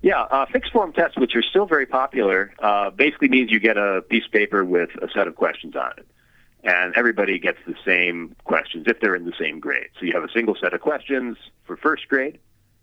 Yeah, 0.02 0.22
uh, 0.24 0.46
fixed 0.52 0.72
form 0.72 0.94
tests, 0.94 1.18
which 1.18 1.36
are 1.36 1.42
still 1.42 1.66
very 1.66 1.86
popular, 1.86 2.54
uh, 2.60 2.92
basically 2.92 3.30
means 3.30 3.52
you 3.52 3.60
get 3.60 3.78
a 3.78 4.04
piece 4.08 4.26
of 4.26 4.32
paper 4.32 4.64
with 4.64 4.90
a 5.02 5.08
set 5.16 5.28
of 5.28 5.36
questions 5.36 5.76
on 5.76 5.92
it. 5.98 6.08
And 6.64 6.94
everybody 6.96 7.40
gets 7.40 7.60
the 7.66 7.76
same 7.86 8.36
questions 8.44 8.86
if 8.88 9.00
they're 9.00 9.16
in 9.16 9.26
the 9.26 9.34
same 9.40 9.60
grade. 9.60 9.90
So 10.00 10.06
you 10.06 10.14
have 10.14 10.24
a 10.24 10.32
single 10.32 10.56
set 10.60 10.74
of 10.74 10.82
questions 10.82 11.38
for 11.64 11.78
first 11.78 12.08
grade, 12.08 12.40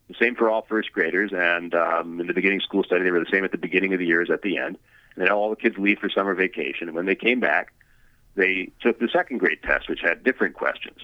the 0.09 0.15
same 0.21 0.35
for 0.35 0.49
all 0.49 0.63
first 0.63 0.93
graders. 0.93 1.33
And 1.33 1.75
um, 1.75 2.21
in 2.21 2.27
the 2.29 2.33
beginning 2.33 2.61
school 2.61 2.85
study, 2.85 3.03
they 3.03 3.11
were 3.11 3.21
the 3.21 3.31
same 3.33 3.45
at 3.45 3.53
the 3.53 3.59
beginning 3.59 3.93
of 3.93 3.99
the 3.99 4.07
year 4.07 4.23
as 4.23 4.31
at 4.31 4.43
the 4.43 4.57
end. 4.59 4.79
And 5.15 5.25
then 5.25 5.33
all 5.33 5.51
the 5.51 5.57
kids 5.57 5.77
leave 5.79 5.99
for 5.99 6.09
summer 6.09 6.35
vacation. 6.35 6.89
And 6.89 6.97
when 6.97 7.07
they 7.07 7.15
came 7.15 7.41
back, 7.41 7.73
they 8.35 8.71
took 8.81 8.99
the 8.99 9.09
second 9.13 9.39
grade 9.39 9.63
test, 9.63 9.89
which 9.89 10.01
had 10.01 10.25
different 10.25 10.55
questions. 10.55 10.99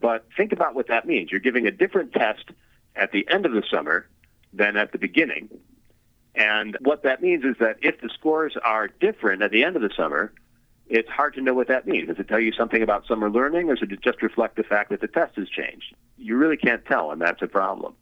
But 0.00 0.26
think 0.36 0.52
about 0.52 0.74
what 0.74 0.88
that 0.88 1.06
means. 1.06 1.30
You're 1.30 1.40
giving 1.40 1.66
a 1.66 1.70
different 1.70 2.12
test 2.12 2.44
at 2.96 3.12
the 3.12 3.28
end 3.28 3.44
of 3.44 3.52
the 3.52 3.62
summer 3.70 4.08
than 4.52 4.76
at 4.76 4.92
the 4.92 4.98
beginning. 4.98 5.48
And 6.34 6.76
what 6.80 7.02
that 7.02 7.20
means 7.20 7.44
is 7.44 7.56
that 7.60 7.76
if 7.82 8.00
the 8.00 8.08
scores 8.08 8.56
are 8.64 8.88
different 8.88 9.42
at 9.42 9.50
the 9.50 9.64
end 9.64 9.76
of 9.76 9.82
the 9.82 9.90
summer, 9.94 10.32
it's 10.88 11.08
hard 11.08 11.34
to 11.34 11.40
know 11.40 11.54
what 11.54 11.68
that 11.68 11.86
means. 11.86 12.08
Does 12.08 12.18
it 12.18 12.28
tell 12.28 12.40
you 12.40 12.52
something 12.52 12.82
about 12.82 13.06
summer 13.06 13.30
learning, 13.30 13.68
or 13.68 13.76
does 13.76 13.90
it 13.90 14.00
just 14.00 14.22
reflect 14.22 14.56
the 14.56 14.62
fact 14.62 14.90
that 14.90 15.00
the 15.00 15.08
test 15.08 15.36
has 15.36 15.48
changed? 15.48 15.94
You 16.18 16.36
really 16.36 16.56
can't 16.56 16.84
tell, 16.84 17.12
and 17.12 17.20
that's 17.20 17.42
a 17.42 17.46
problem. 17.46 17.94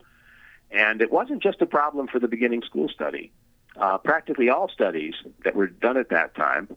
And 0.70 1.02
it 1.02 1.10
wasn't 1.10 1.42
just 1.42 1.60
a 1.60 1.66
problem 1.66 2.06
for 2.06 2.18
the 2.18 2.28
beginning 2.28 2.62
school 2.62 2.88
study. 2.88 3.32
Uh, 3.78 3.96
practically 3.96 4.48
all 4.48 4.68
studies 4.68 5.14
that 5.44 5.54
were 5.54 5.68
done 5.68 5.96
at 5.96 6.08
that 6.10 6.34
time 6.34 6.68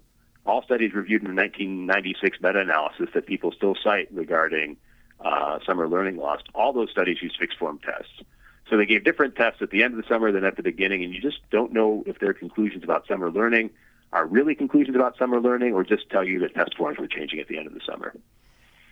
all 0.45 0.63
studies 0.63 0.93
reviewed 0.93 1.21
in 1.21 1.35
the 1.35 1.41
1996 1.41 2.39
meta-analysis 2.41 3.09
that 3.13 3.25
people 3.25 3.51
still 3.51 3.75
cite 3.75 4.07
regarding 4.11 4.77
uh, 5.19 5.59
summer 5.65 5.87
learning 5.87 6.17
loss, 6.17 6.41
all 6.55 6.73
those 6.73 6.89
studies 6.89 7.17
used 7.21 7.37
fixed 7.39 7.57
form 7.59 7.79
tests. 7.79 8.21
So 8.69 8.77
they 8.77 8.85
gave 8.85 9.03
different 9.03 9.35
tests 9.35 9.61
at 9.61 9.69
the 9.69 9.83
end 9.83 9.93
of 9.93 10.01
the 10.01 10.07
summer 10.07 10.31
than 10.31 10.43
at 10.43 10.55
the 10.55 10.63
beginning, 10.63 11.03
and 11.03 11.13
you 11.13 11.21
just 11.21 11.39
don't 11.51 11.73
know 11.73 12.03
if 12.07 12.19
their 12.19 12.33
conclusions 12.33 12.83
about 12.83 13.05
summer 13.07 13.29
learning 13.29 13.69
are 14.13 14.25
really 14.25 14.55
conclusions 14.55 14.95
about 14.95 15.17
summer 15.17 15.39
learning 15.39 15.73
or 15.73 15.83
just 15.83 16.09
tell 16.09 16.23
you 16.23 16.39
that 16.39 16.55
test 16.55 16.75
forms 16.75 16.97
were 16.97 17.07
changing 17.07 17.39
at 17.39 17.47
the 17.47 17.57
end 17.57 17.67
of 17.67 17.73
the 17.73 17.81
summer. 17.85 18.13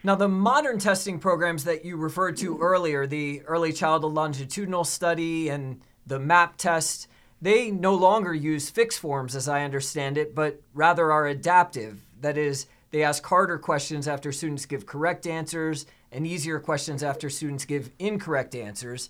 Now, 0.04 0.16
the 0.16 0.30
modern 0.30 0.80
testing 0.80 1.20
programs 1.20 1.66
that 1.66 1.84
you 1.84 1.98
referred 1.98 2.38
to 2.38 2.58
earlier, 2.60 3.06
the 3.06 3.42
Early 3.42 3.74
Childhood 3.74 4.14
Longitudinal 4.14 4.86
Study 4.86 5.50
and 5.50 5.82
the 6.06 6.20
MAP 6.20 6.56
test, 6.56 7.10
they 7.42 7.72
no 7.72 7.96
longer 7.96 8.34
use 8.34 8.70
fixed 8.70 9.00
forms, 9.00 9.36
as 9.36 9.48
I 9.48 9.64
understand 9.64 10.18
it, 10.18 10.36
but 10.36 10.62
rather 10.74 11.12
are 11.12 11.28
adaptive. 11.28 12.02
That 12.20 12.38
is, 12.38 12.68
they 12.92 13.04
ask 13.04 13.26
harder 13.26 13.58
questions 13.58 14.08
after 14.08 14.32
students 14.32 14.66
give 14.66 14.86
correct 14.86 15.26
answers 15.26 15.86
and 16.12 16.26
easier 16.26 16.60
questions 16.60 17.04
after 17.04 17.30
students 17.30 17.66
give 17.66 17.92
incorrect 18.00 18.56
answers. 18.56 19.10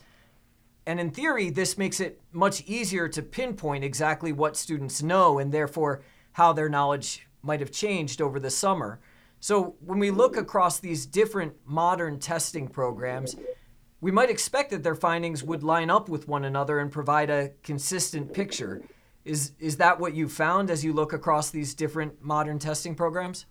And 0.86 1.00
in 1.00 1.12
theory, 1.12 1.50
this 1.50 1.78
makes 1.78 2.00
it 2.00 2.20
much 2.32 2.62
easier 2.62 3.08
to 3.10 3.22
pinpoint 3.22 3.84
exactly 3.84 4.32
what 4.32 4.58
students 4.58 5.02
know 5.02 5.40
and 5.40 5.52
therefore 5.52 6.02
how 6.34 6.54
their 6.54 6.70
knowledge 6.70 7.28
might 7.42 7.60
have 7.60 7.72
changed 7.72 8.22
over 8.22 8.40
the 8.40 8.50
summer. 8.50 9.00
So, 9.40 9.76
when 9.86 10.00
we 10.00 10.12
look 10.12 10.36
across 10.36 10.80
these 10.80 11.06
different 11.06 11.54
modern 11.66 12.20
testing 12.20 12.68
programs, 12.68 13.36
we 14.02 14.12
might 14.12 14.30
expect 14.30 14.72
that 14.72 14.84
their 14.84 14.96
findings 14.96 15.44
would 15.44 15.64
line 15.64 15.90
up 15.90 16.08
with 16.10 16.28
one 16.28 16.46
another 16.46 16.80
and 16.80 16.92
provide 16.92 17.30
a 17.30 17.52
consistent 17.64 18.34
picture. 18.34 18.82
Is, 19.26 19.52
is 19.60 19.78
that 19.78 20.00
what 20.00 20.14
you 20.14 20.30
found 20.30 20.70
as 20.70 20.84
you 20.84 20.94
look 20.94 21.14
across 21.14 21.50
these 21.50 21.74
different 21.74 22.24
modern 22.24 22.60
testing 22.60 22.96
programs? 22.96 23.46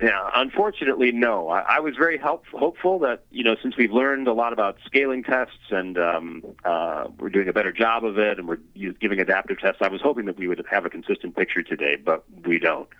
Yeah, 0.00 0.28
unfortunately, 0.34 1.10
no. 1.10 1.48
I, 1.48 1.60
I 1.76 1.80
was 1.80 1.96
very 1.96 2.18
help, 2.18 2.44
hopeful 2.52 2.98
that 2.98 3.24
you 3.30 3.42
know 3.42 3.56
since 3.62 3.78
we've 3.78 3.92
learned 3.92 4.28
a 4.28 4.34
lot 4.34 4.52
about 4.52 4.76
scaling 4.84 5.22
tests 5.22 5.56
and 5.70 5.96
um, 5.96 6.44
uh, 6.66 7.06
we're 7.18 7.30
doing 7.30 7.48
a 7.48 7.52
better 7.54 7.72
job 7.72 8.04
of 8.04 8.18
it, 8.18 8.38
and 8.38 8.46
we're 8.46 8.58
giving 9.00 9.20
adaptive 9.20 9.58
tests. 9.58 9.80
I 9.80 9.88
was 9.88 10.02
hoping 10.02 10.26
that 10.26 10.36
we 10.36 10.48
would 10.48 10.62
have 10.70 10.84
a 10.84 10.90
consistent 10.90 11.34
picture 11.34 11.62
today, 11.62 11.96
but 11.96 12.24
we 12.44 12.58
don't. 12.58 12.90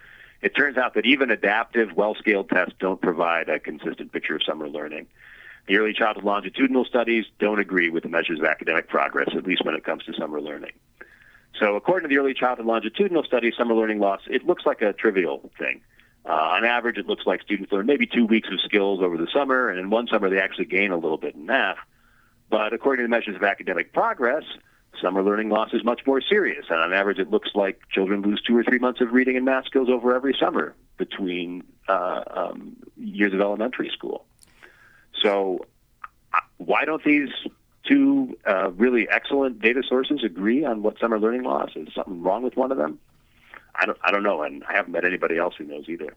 It 0.41 0.57
turns 0.57 0.79
out 0.79 0.95
that 0.95 1.05
even 1.05 1.31
adaptive, 1.31 1.93
well-scaled 1.95 2.49
tests 2.49 2.75
don't 2.79 3.01
provide 3.01 3.51
a 3.51 3.59
consistent 3.59 4.13
picture 4.13 4.37
of 4.37 4.43
summer 4.43 4.69
learning. 4.69 5.07
The 5.67 5.79
early 5.79 5.93
childhood 5.93 6.25
longitudinal 6.25 6.85
studies 6.85 7.25
don't 7.39 7.59
agree 7.59 7.91
with 7.91 8.05
the 8.05 8.09
measures 8.09 8.39
of 8.39 8.45
academic 8.45 8.89
progress, 8.89 9.29
at 9.37 9.45
least 9.45 9.65
when 9.65 9.75
it 9.75 9.85
comes 9.85 10.05
to 10.05 10.13
summer 10.15 10.41
learning. 10.41 10.73
So, 11.59 11.75
according 11.75 12.09
to 12.09 12.15
the 12.15 12.21
early 12.21 12.35
childhood 12.35 12.67
longitudinal 12.67 13.25
study, 13.25 13.53
summer 13.57 13.75
learning 13.75 13.99
loss, 13.99 14.21
it 14.29 14.47
looks 14.47 14.67
like 14.67 14.83
a 14.83 14.93
trivial 14.93 15.51
thing. 15.59 15.81
Uh, 16.25 16.33
on 16.33 16.65
average, 16.65 16.99
it 16.99 17.07
looks 17.07 17.25
like 17.25 17.41
students 17.43 17.73
learn 17.73 17.87
maybe 17.87 18.07
two 18.07 18.27
weeks 18.27 18.49
of 18.53 18.61
skills 18.61 19.01
over 19.01 19.17
the 19.17 19.29
summer, 19.33 19.71
and 19.71 19.79
in 19.79 19.91
one 19.91 20.07
summer 20.07 20.29
they 20.29 20.41
actually 20.41 20.67
gain 20.67 20.91
a 20.91 20.97
little 20.97 21.17
bit 21.17 21.35
in 21.35 21.47
math. 21.47 21.79
But 22.51 22.73
according 22.73 23.05
to 23.05 23.09
the 23.09 23.17
measures 23.17 23.37
of 23.37 23.43
academic 23.43 23.93
progress, 23.93 24.45
summer 25.01 25.23
learning 25.23 25.49
loss 25.49 25.73
is 25.73 25.85
much 25.85 26.03
more 26.07 26.21
serious, 26.21 26.67
and 26.69 26.81
on 26.81 26.93
average, 26.93 27.19
it 27.19 27.31
looks 27.31 27.51
like 27.55 27.81
children 27.91 28.23
lose 28.23 28.43
two 28.43 28.57
or 28.57 28.65
three 28.65 28.79
months 28.79 29.01
of 29.01 29.13
reading 29.13 29.37
and 29.37 29.45
math 29.45 29.67
skills 29.67 29.89
over 29.89 30.15
every 30.15 30.37
summer 30.39 30.75
between 30.97 31.65
uh, 31.89 32.23
um, 32.29 32.77
years 32.97 33.33
of 33.33 33.41
elementary 33.41 33.91
school. 33.91 34.27
So, 35.23 35.67
why 36.59 36.85
don't 36.85 37.03
these 37.05 37.31
two 37.89 38.37
uh, 38.47 38.71
really 38.73 39.09
excellent 39.09 39.61
data 39.61 39.83
sources 39.89 40.25
agree 40.25 40.65
on 40.65 40.83
what 40.83 40.99
summer 40.99 41.19
learning 41.19 41.45
loss 41.45 41.71
is? 41.77 41.89
Something 41.95 42.23
wrong 42.23 42.43
with 42.43 42.57
one 42.57 42.73
of 42.73 42.79
them? 42.79 42.99
I 43.75 43.87
don't, 43.87 43.99
I 44.03 44.11
don't 44.11 44.23
know, 44.23 44.43
and 44.43 44.65
I 44.65 44.73
haven't 44.73 44.93
met 44.93 45.05
anybody 45.05 45.39
else 45.39 45.55
who 45.57 45.65
knows 45.65 45.89
either. 45.89 46.13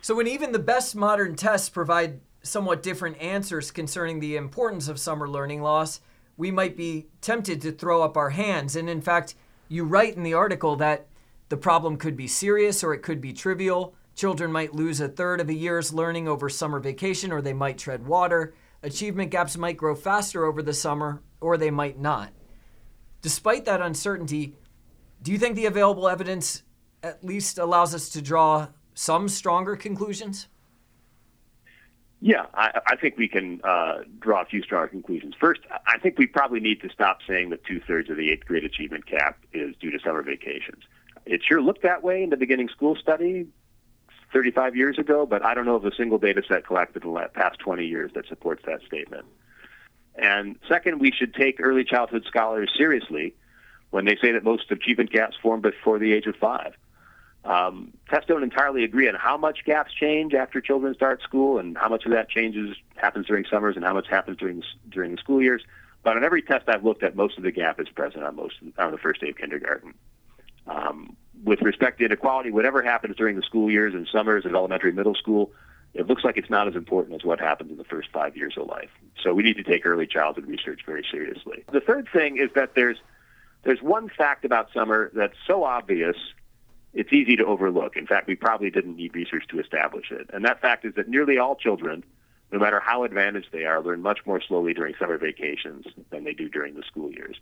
So, 0.00 0.14
when 0.14 0.26
even 0.26 0.52
the 0.52 0.58
best 0.58 0.96
modern 0.96 1.36
tests 1.36 1.68
provide 1.68 2.20
somewhat 2.42 2.82
different 2.82 3.20
answers 3.20 3.70
concerning 3.70 4.20
the 4.20 4.36
importance 4.36 4.88
of 4.88 4.98
summer 4.98 5.28
learning 5.28 5.62
loss, 5.62 6.00
we 6.36 6.50
might 6.50 6.76
be 6.76 7.06
tempted 7.20 7.60
to 7.62 7.72
throw 7.72 8.02
up 8.02 8.16
our 8.16 8.30
hands. 8.30 8.74
And 8.74 8.88
in 8.88 9.00
fact, 9.00 9.34
you 9.68 9.84
write 9.84 10.16
in 10.16 10.22
the 10.22 10.34
article 10.34 10.76
that 10.76 11.06
the 11.48 11.56
problem 11.56 11.96
could 11.96 12.16
be 12.16 12.26
serious 12.26 12.82
or 12.82 12.94
it 12.94 13.02
could 13.02 13.20
be 13.20 13.32
trivial. 13.32 13.94
Children 14.14 14.52
might 14.52 14.74
lose 14.74 15.00
a 15.00 15.08
third 15.08 15.40
of 15.40 15.48
a 15.48 15.54
year's 15.54 15.92
learning 15.92 16.28
over 16.28 16.48
summer 16.48 16.80
vacation, 16.80 17.32
or 17.32 17.40
they 17.40 17.52
might 17.52 17.78
tread 17.78 18.06
water. 18.06 18.54
Achievement 18.82 19.30
gaps 19.30 19.56
might 19.56 19.76
grow 19.76 19.94
faster 19.94 20.44
over 20.44 20.62
the 20.62 20.74
summer, 20.74 21.22
or 21.40 21.56
they 21.56 21.70
might 21.70 21.98
not. 21.98 22.32
Despite 23.22 23.64
that 23.64 23.80
uncertainty, 23.80 24.54
do 25.22 25.32
you 25.32 25.38
think 25.38 25.56
the 25.56 25.66
available 25.66 26.08
evidence 26.08 26.62
at 27.02 27.24
least 27.24 27.58
allows 27.58 27.94
us 27.94 28.08
to 28.10 28.22
draw 28.22 28.68
some 28.94 29.28
stronger 29.28 29.76
conclusions? 29.76 30.48
Yeah, 32.20 32.46
I, 32.54 32.80
I 32.86 32.96
think 32.96 33.16
we 33.16 33.26
can 33.26 33.60
uh, 33.64 34.02
draw 34.20 34.42
a 34.42 34.44
few 34.44 34.62
stronger 34.62 34.88
conclusions. 34.88 35.34
First, 35.40 35.60
I 35.86 35.98
think 35.98 36.18
we 36.18 36.26
probably 36.26 36.60
need 36.60 36.80
to 36.82 36.88
stop 36.90 37.18
saying 37.26 37.50
that 37.50 37.64
two 37.64 37.80
thirds 37.80 38.10
of 38.10 38.16
the 38.16 38.30
eighth 38.30 38.44
grade 38.44 38.64
achievement 38.64 39.06
gap 39.06 39.38
is 39.52 39.74
due 39.80 39.90
to 39.90 39.98
summer 40.04 40.22
vacations. 40.22 40.84
It 41.26 41.40
sure 41.46 41.60
looked 41.60 41.82
that 41.82 42.02
way 42.02 42.22
in 42.22 42.30
the 42.30 42.36
beginning 42.36 42.68
school 42.68 42.94
study 42.94 43.48
35 44.32 44.76
years 44.76 44.98
ago, 44.98 45.26
but 45.26 45.44
I 45.44 45.54
don't 45.54 45.66
know 45.66 45.76
of 45.76 45.84
a 45.84 45.94
single 45.94 46.18
data 46.18 46.42
set 46.46 46.66
collected 46.66 47.04
in 47.04 47.12
the 47.12 47.30
past 47.34 47.58
20 47.58 47.84
years 47.84 48.12
that 48.14 48.26
supports 48.28 48.62
that 48.66 48.80
statement. 48.86 49.26
And 50.14 50.56
second, 50.68 51.00
we 51.00 51.10
should 51.10 51.34
take 51.34 51.60
early 51.60 51.84
childhood 51.84 52.24
scholars 52.26 52.70
seriously 52.76 53.34
when 53.90 54.04
they 54.04 54.16
say 54.16 54.32
that 54.32 54.44
most 54.44 54.70
achievement 54.70 55.10
gaps 55.10 55.36
form 55.42 55.60
before 55.60 55.98
the 55.98 56.12
age 56.12 56.26
of 56.26 56.36
five. 56.36 56.74
Um, 57.44 57.92
tests 58.08 58.26
don't 58.28 58.42
entirely 58.42 58.84
agree 58.84 59.08
on 59.08 59.16
how 59.16 59.36
much 59.36 59.64
gaps 59.64 59.92
change 59.92 60.32
after 60.32 60.60
children 60.60 60.94
start 60.94 61.22
school 61.22 61.58
and 61.58 61.76
how 61.76 61.88
much 61.88 62.04
of 62.04 62.12
that 62.12 62.28
changes 62.28 62.76
happens 62.96 63.26
during 63.26 63.44
summers 63.50 63.74
and 63.74 63.84
how 63.84 63.94
much 63.94 64.08
happens 64.08 64.38
during 64.38 64.62
during 64.88 65.12
the 65.12 65.18
school 65.18 65.42
years. 65.42 65.62
But 66.04 66.16
on 66.16 66.24
every 66.24 66.42
test 66.42 66.68
I've 66.68 66.84
looked 66.84 67.02
at, 67.02 67.16
most 67.16 67.36
of 67.38 67.44
the 67.44 67.50
gap 67.50 67.80
is 67.80 67.88
present 67.88 68.22
on 68.22 68.36
most 68.36 68.54
on 68.78 68.92
the 68.92 68.98
first 68.98 69.20
day 69.20 69.30
of 69.30 69.36
kindergarten. 69.36 69.94
Um, 70.66 71.16
with 71.44 71.60
respect 71.62 71.98
to 71.98 72.04
inequality, 72.04 72.50
whatever 72.50 72.82
happens 72.82 73.16
during 73.16 73.36
the 73.36 73.42
school 73.42 73.70
years 73.70 73.94
and 73.94 74.06
summers 74.06 74.44
of 74.44 74.54
elementary 74.54 74.92
middle 74.92 75.14
school, 75.14 75.52
it 75.94 76.06
looks 76.06 76.24
like 76.24 76.36
it's 76.36 76.50
not 76.50 76.68
as 76.68 76.74
important 76.74 77.16
as 77.16 77.24
what 77.24 77.40
happens 77.40 77.70
in 77.70 77.76
the 77.76 77.84
first 77.84 78.08
five 78.12 78.36
years 78.36 78.54
of 78.56 78.66
life. 78.66 78.90
So 79.22 79.34
we 79.34 79.42
need 79.42 79.56
to 79.56 79.62
take 79.62 79.84
early 79.84 80.06
childhood 80.06 80.46
research 80.46 80.80
very 80.86 81.04
seriously. 81.10 81.64
The 81.70 81.80
third 81.80 82.08
thing 82.12 82.38
is 82.38 82.50
that 82.54 82.74
there's 82.74 82.98
there's 83.64 83.82
one 83.82 84.08
fact 84.08 84.44
about 84.44 84.72
summer 84.72 85.10
that's 85.14 85.36
so 85.46 85.62
obvious, 85.62 86.16
it's 86.94 87.12
easy 87.12 87.36
to 87.36 87.44
overlook. 87.44 87.96
In 87.96 88.06
fact, 88.06 88.26
we 88.26 88.34
probably 88.34 88.70
didn't 88.70 88.96
need 88.96 89.14
research 89.14 89.44
to 89.50 89.60
establish 89.60 90.10
it. 90.10 90.28
And 90.32 90.44
that 90.44 90.60
fact 90.60 90.84
is 90.84 90.94
that 90.94 91.08
nearly 91.08 91.38
all 91.38 91.54
children, 91.54 92.02
no 92.50 92.58
matter 92.58 92.80
how 92.80 93.04
advantaged 93.04 93.48
they 93.52 93.64
are, 93.64 93.80
learn 93.80 94.02
much 94.02 94.20
more 94.26 94.40
slowly 94.40 94.74
during 94.74 94.94
summer 94.98 95.16
vacations 95.16 95.86
than 96.10 96.24
they 96.24 96.34
do 96.34 96.48
during 96.48 96.74
the 96.74 96.82
school 96.82 97.12
years. 97.12 97.36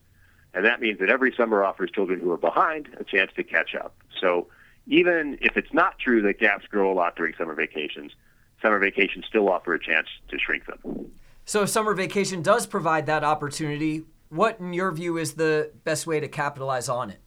And 0.54 0.64
that 0.64 0.80
means 0.80 0.98
that 0.98 1.08
every 1.08 1.32
summer 1.36 1.62
offers 1.62 1.90
children 1.90 2.20
who 2.20 2.30
are 2.32 2.36
behind 2.36 2.88
a 2.98 3.04
chance 3.04 3.30
to 3.36 3.44
catch 3.44 3.74
up. 3.74 3.94
So 4.20 4.48
even 4.86 5.38
if 5.40 5.56
it's 5.56 5.72
not 5.72 5.98
true 5.98 6.22
that 6.22 6.40
gaps 6.40 6.66
grow 6.66 6.92
a 6.92 6.94
lot 6.94 7.16
during 7.16 7.34
summer 7.36 7.54
vacations, 7.54 8.12
summer 8.60 8.78
vacations 8.78 9.24
still 9.26 9.48
offer 9.48 9.74
a 9.74 9.80
chance 9.80 10.08
to 10.28 10.38
shrink 10.38 10.66
them. 10.66 11.10
So 11.44 11.62
if 11.62 11.68
summer 11.68 11.94
vacation 11.94 12.42
does 12.42 12.66
provide 12.66 13.06
that 13.06 13.24
opportunity, 13.24 14.04
what, 14.28 14.60
in 14.60 14.72
your 14.72 14.92
view, 14.92 15.16
is 15.16 15.34
the 15.34 15.70
best 15.84 16.06
way 16.06 16.20
to 16.20 16.28
capitalize 16.28 16.88
on 16.88 17.10
it? 17.10 17.20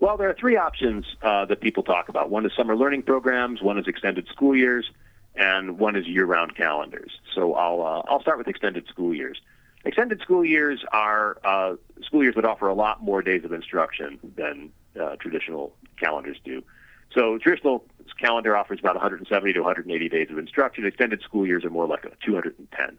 Well, 0.00 0.16
there 0.16 0.28
are 0.28 0.34
three 0.34 0.56
options 0.56 1.04
uh, 1.22 1.44
that 1.46 1.60
people 1.60 1.82
talk 1.82 2.08
about. 2.08 2.30
One 2.30 2.46
is 2.46 2.52
summer 2.56 2.76
learning 2.76 3.02
programs, 3.02 3.60
one 3.62 3.78
is 3.78 3.88
extended 3.88 4.28
school 4.28 4.54
years, 4.54 4.88
and 5.34 5.78
one 5.78 5.96
is 5.96 6.06
year-round 6.06 6.56
calendars. 6.56 7.10
So 7.34 7.54
I'll 7.54 7.82
uh, 7.82 8.02
I'll 8.08 8.20
start 8.20 8.38
with 8.38 8.46
extended 8.46 8.86
school 8.86 9.12
years. 9.12 9.40
Extended 9.88 10.20
school 10.20 10.44
years 10.44 10.84
are 10.92 11.38
uh, 11.44 11.74
school 12.02 12.22
years 12.22 12.34
that 12.34 12.44
offer 12.44 12.68
a 12.68 12.74
lot 12.74 13.02
more 13.02 13.22
days 13.22 13.42
of 13.42 13.54
instruction 13.54 14.18
than 14.36 14.70
uh, 15.00 15.16
traditional 15.16 15.72
calendars 15.98 16.36
do. 16.44 16.62
So 17.10 17.38
traditional 17.38 17.86
calendar 18.20 18.54
offers 18.54 18.80
about 18.80 18.96
170 18.96 19.54
to 19.54 19.60
180 19.60 20.08
days 20.10 20.28
of 20.30 20.36
instruction. 20.36 20.84
Extended 20.84 21.22
school 21.22 21.46
years 21.46 21.64
are 21.64 21.70
more 21.70 21.86
like 21.86 22.02
210, 22.20 22.98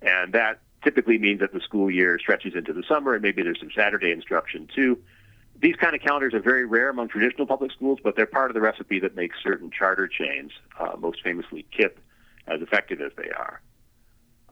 and 0.00 0.32
that 0.32 0.60
typically 0.82 1.18
means 1.18 1.40
that 1.40 1.52
the 1.52 1.60
school 1.60 1.90
year 1.90 2.18
stretches 2.18 2.54
into 2.54 2.72
the 2.72 2.84
summer 2.88 3.12
and 3.12 3.22
maybe 3.22 3.42
there's 3.42 3.60
some 3.60 3.70
Saturday 3.76 4.10
instruction 4.10 4.66
too. 4.74 4.98
These 5.60 5.76
kind 5.76 5.94
of 5.94 6.00
calendars 6.00 6.32
are 6.32 6.40
very 6.40 6.64
rare 6.64 6.88
among 6.88 7.08
traditional 7.08 7.46
public 7.46 7.70
schools, 7.70 7.98
but 8.02 8.16
they're 8.16 8.24
part 8.24 8.50
of 8.50 8.54
the 8.54 8.62
recipe 8.62 8.98
that 9.00 9.14
makes 9.14 9.36
certain 9.42 9.70
charter 9.70 10.08
chains, 10.08 10.52
uh, 10.80 10.96
most 10.98 11.22
famously 11.22 11.66
KIPP, 11.70 11.98
as 12.46 12.62
effective 12.62 13.02
as 13.02 13.12
they 13.18 13.28
are. 13.28 13.60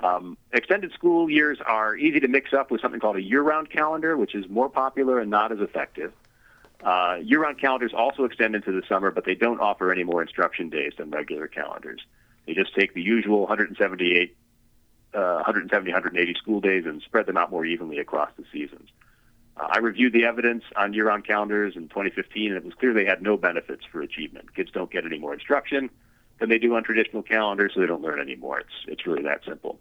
Um, 0.02 0.36
extended 0.52 0.92
school 0.92 1.30
years 1.30 1.58
are 1.64 1.96
easy 1.96 2.18
to 2.20 2.28
mix 2.28 2.52
up 2.52 2.70
with 2.70 2.80
something 2.80 2.98
called 2.98 3.16
a 3.16 3.22
year-round 3.22 3.70
calendar, 3.70 4.16
which 4.16 4.34
is 4.34 4.48
more 4.48 4.68
popular 4.68 5.20
and 5.20 5.30
not 5.30 5.52
as 5.52 5.60
effective. 5.60 6.12
Uh, 6.82 7.18
year-round 7.22 7.60
calendars 7.60 7.92
also 7.94 8.24
extend 8.24 8.56
into 8.56 8.72
the 8.72 8.82
summer, 8.88 9.12
but 9.12 9.24
they 9.24 9.36
don't 9.36 9.60
offer 9.60 9.92
any 9.92 10.02
more 10.02 10.20
instruction 10.20 10.68
days 10.68 10.92
than 10.98 11.10
regular 11.10 11.46
calendars. 11.46 12.00
They 12.46 12.54
just 12.54 12.74
take 12.74 12.94
the 12.94 13.02
usual 13.02 13.40
178 13.40 14.36
uh, 15.14 15.44
170, 15.44 15.92
180 15.92 16.34
school 16.34 16.60
days 16.60 16.84
and 16.86 17.02
spread 17.02 17.26
them 17.26 17.36
out 17.36 17.50
more 17.50 17.66
evenly 17.66 17.98
across 17.98 18.30
the 18.38 18.44
seasons. 18.50 18.88
Uh, 19.58 19.68
I 19.70 19.78
reviewed 19.78 20.14
the 20.14 20.24
evidence 20.24 20.64
on 20.74 20.94
year-round 20.94 21.26
calendars 21.26 21.76
in 21.76 21.88
2015, 21.88 22.48
and 22.48 22.56
it 22.56 22.64
was 22.64 22.72
clear 22.74 22.94
they 22.94 23.04
had 23.04 23.20
no 23.20 23.36
benefits 23.36 23.84
for 23.84 24.00
achievement. 24.00 24.54
Kids 24.54 24.70
don't 24.72 24.90
get 24.90 25.04
any 25.04 25.18
more 25.18 25.34
instruction 25.34 25.90
than 26.40 26.48
they 26.48 26.58
do 26.58 26.74
on 26.74 26.82
traditional 26.82 27.22
calendars, 27.22 27.72
so 27.74 27.80
they 27.80 27.86
don't 27.86 28.02
learn 28.02 28.20
anymore. 28.20 28.60
It's 28.60 28.72
it's 28.88 29.06
really 29.06 29.22
that 29.22 29.42
simple. 29.46 29.78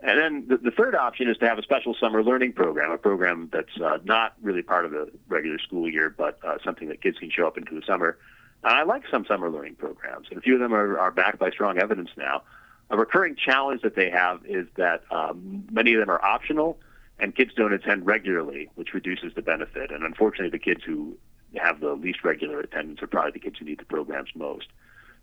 And 0.00 0.18
then 0.18 0.46
the, 0.48 0.56
the 0.58 0.70
third 0.70 0.94
option 0.94 1.28
is 1.28 1.36
to 1.38 1.48
have 1.48 1.58
a 1.58 1.62
special 1.62 1.94
summer 1.98 2.22
learning 2.22 2.52
program, 2.52 2.92
a 2.92 2.98
program 2.98 3.48
that's 3.52 3.76
uh, 3.82 3.98
not 4.04 4.34
really 4.40 4.62
part 4.62 4.84
of 4.84 4.92
the 4.92 5.10
regular 5.28 5.58
school 5.58 5.88
year, 5.88 6.08
but 6.08 6.38
uh, 6.44 6.58
something 6.64 6.88
that 6.88 7.02
kids 7.02 7.18
can 7.18 7.30
show 7.30 7.46
up 7.46 7.58
into 7.58 7.74
the 7.74 7.82
summer. 7.84 8.16
And 8.62 8.74
I 8.74 8.84
like 8.84 9.02
some 9.10 9.24
summer 9.26 9.50
learning 9.50 9.74
programs, 9.76 10.28
and 10.30 10.38
a 10.38 10.40
few 10.40 10.54
of 10.54 10.60
them 10.60 10.72
are, 10.72 10.98
are 10.98 11.10
backed 11.10 11.38
by 11.38 11.50
strong 11.50 11.78
evidence 11.78 12.10
now. 12.16 12.42
A 12.90 12.96
recurring 12.96 13.36
challenge 13.36 13.82
that 13.82 13.96
they 13.96 14.10
have 14.10 14.40
is 14.46 14.66
that 14.76 15.02
um, 15.10 15.64
many 15.70 15.94
of 15.94 16.00
them 16.00 16.10
are 16.10 16.24
optional, 16.24 16.78
and 17.18 17.34
kids 17.34 17.52
don't 17.56 17.72
attend 17.72 18.06
regularly, 18.06 18.70
which 18.76 18.94
reduces 18.94 19.34
the 19.34 19.42
benefit. 19.42 19.90
And 19.90 20.04
unfortunately, 20.04 20.50
the 20.50 20.58
kids 20.58 20.82
who 20.84 21.16
have 21.56 21.80
the 21.80 21.94
least 21.94 22.24
regular 22.24 22.60
attendance 22.60 23.02
are 23.02 23.08
probably 23.08 23.32
the 23.32 23.40
kids 23.40 23.58
who 23.58 23.64
need 23.64 23.78
the 23.78 23.84
programs 23.84 24.30
most. 24.34 24.66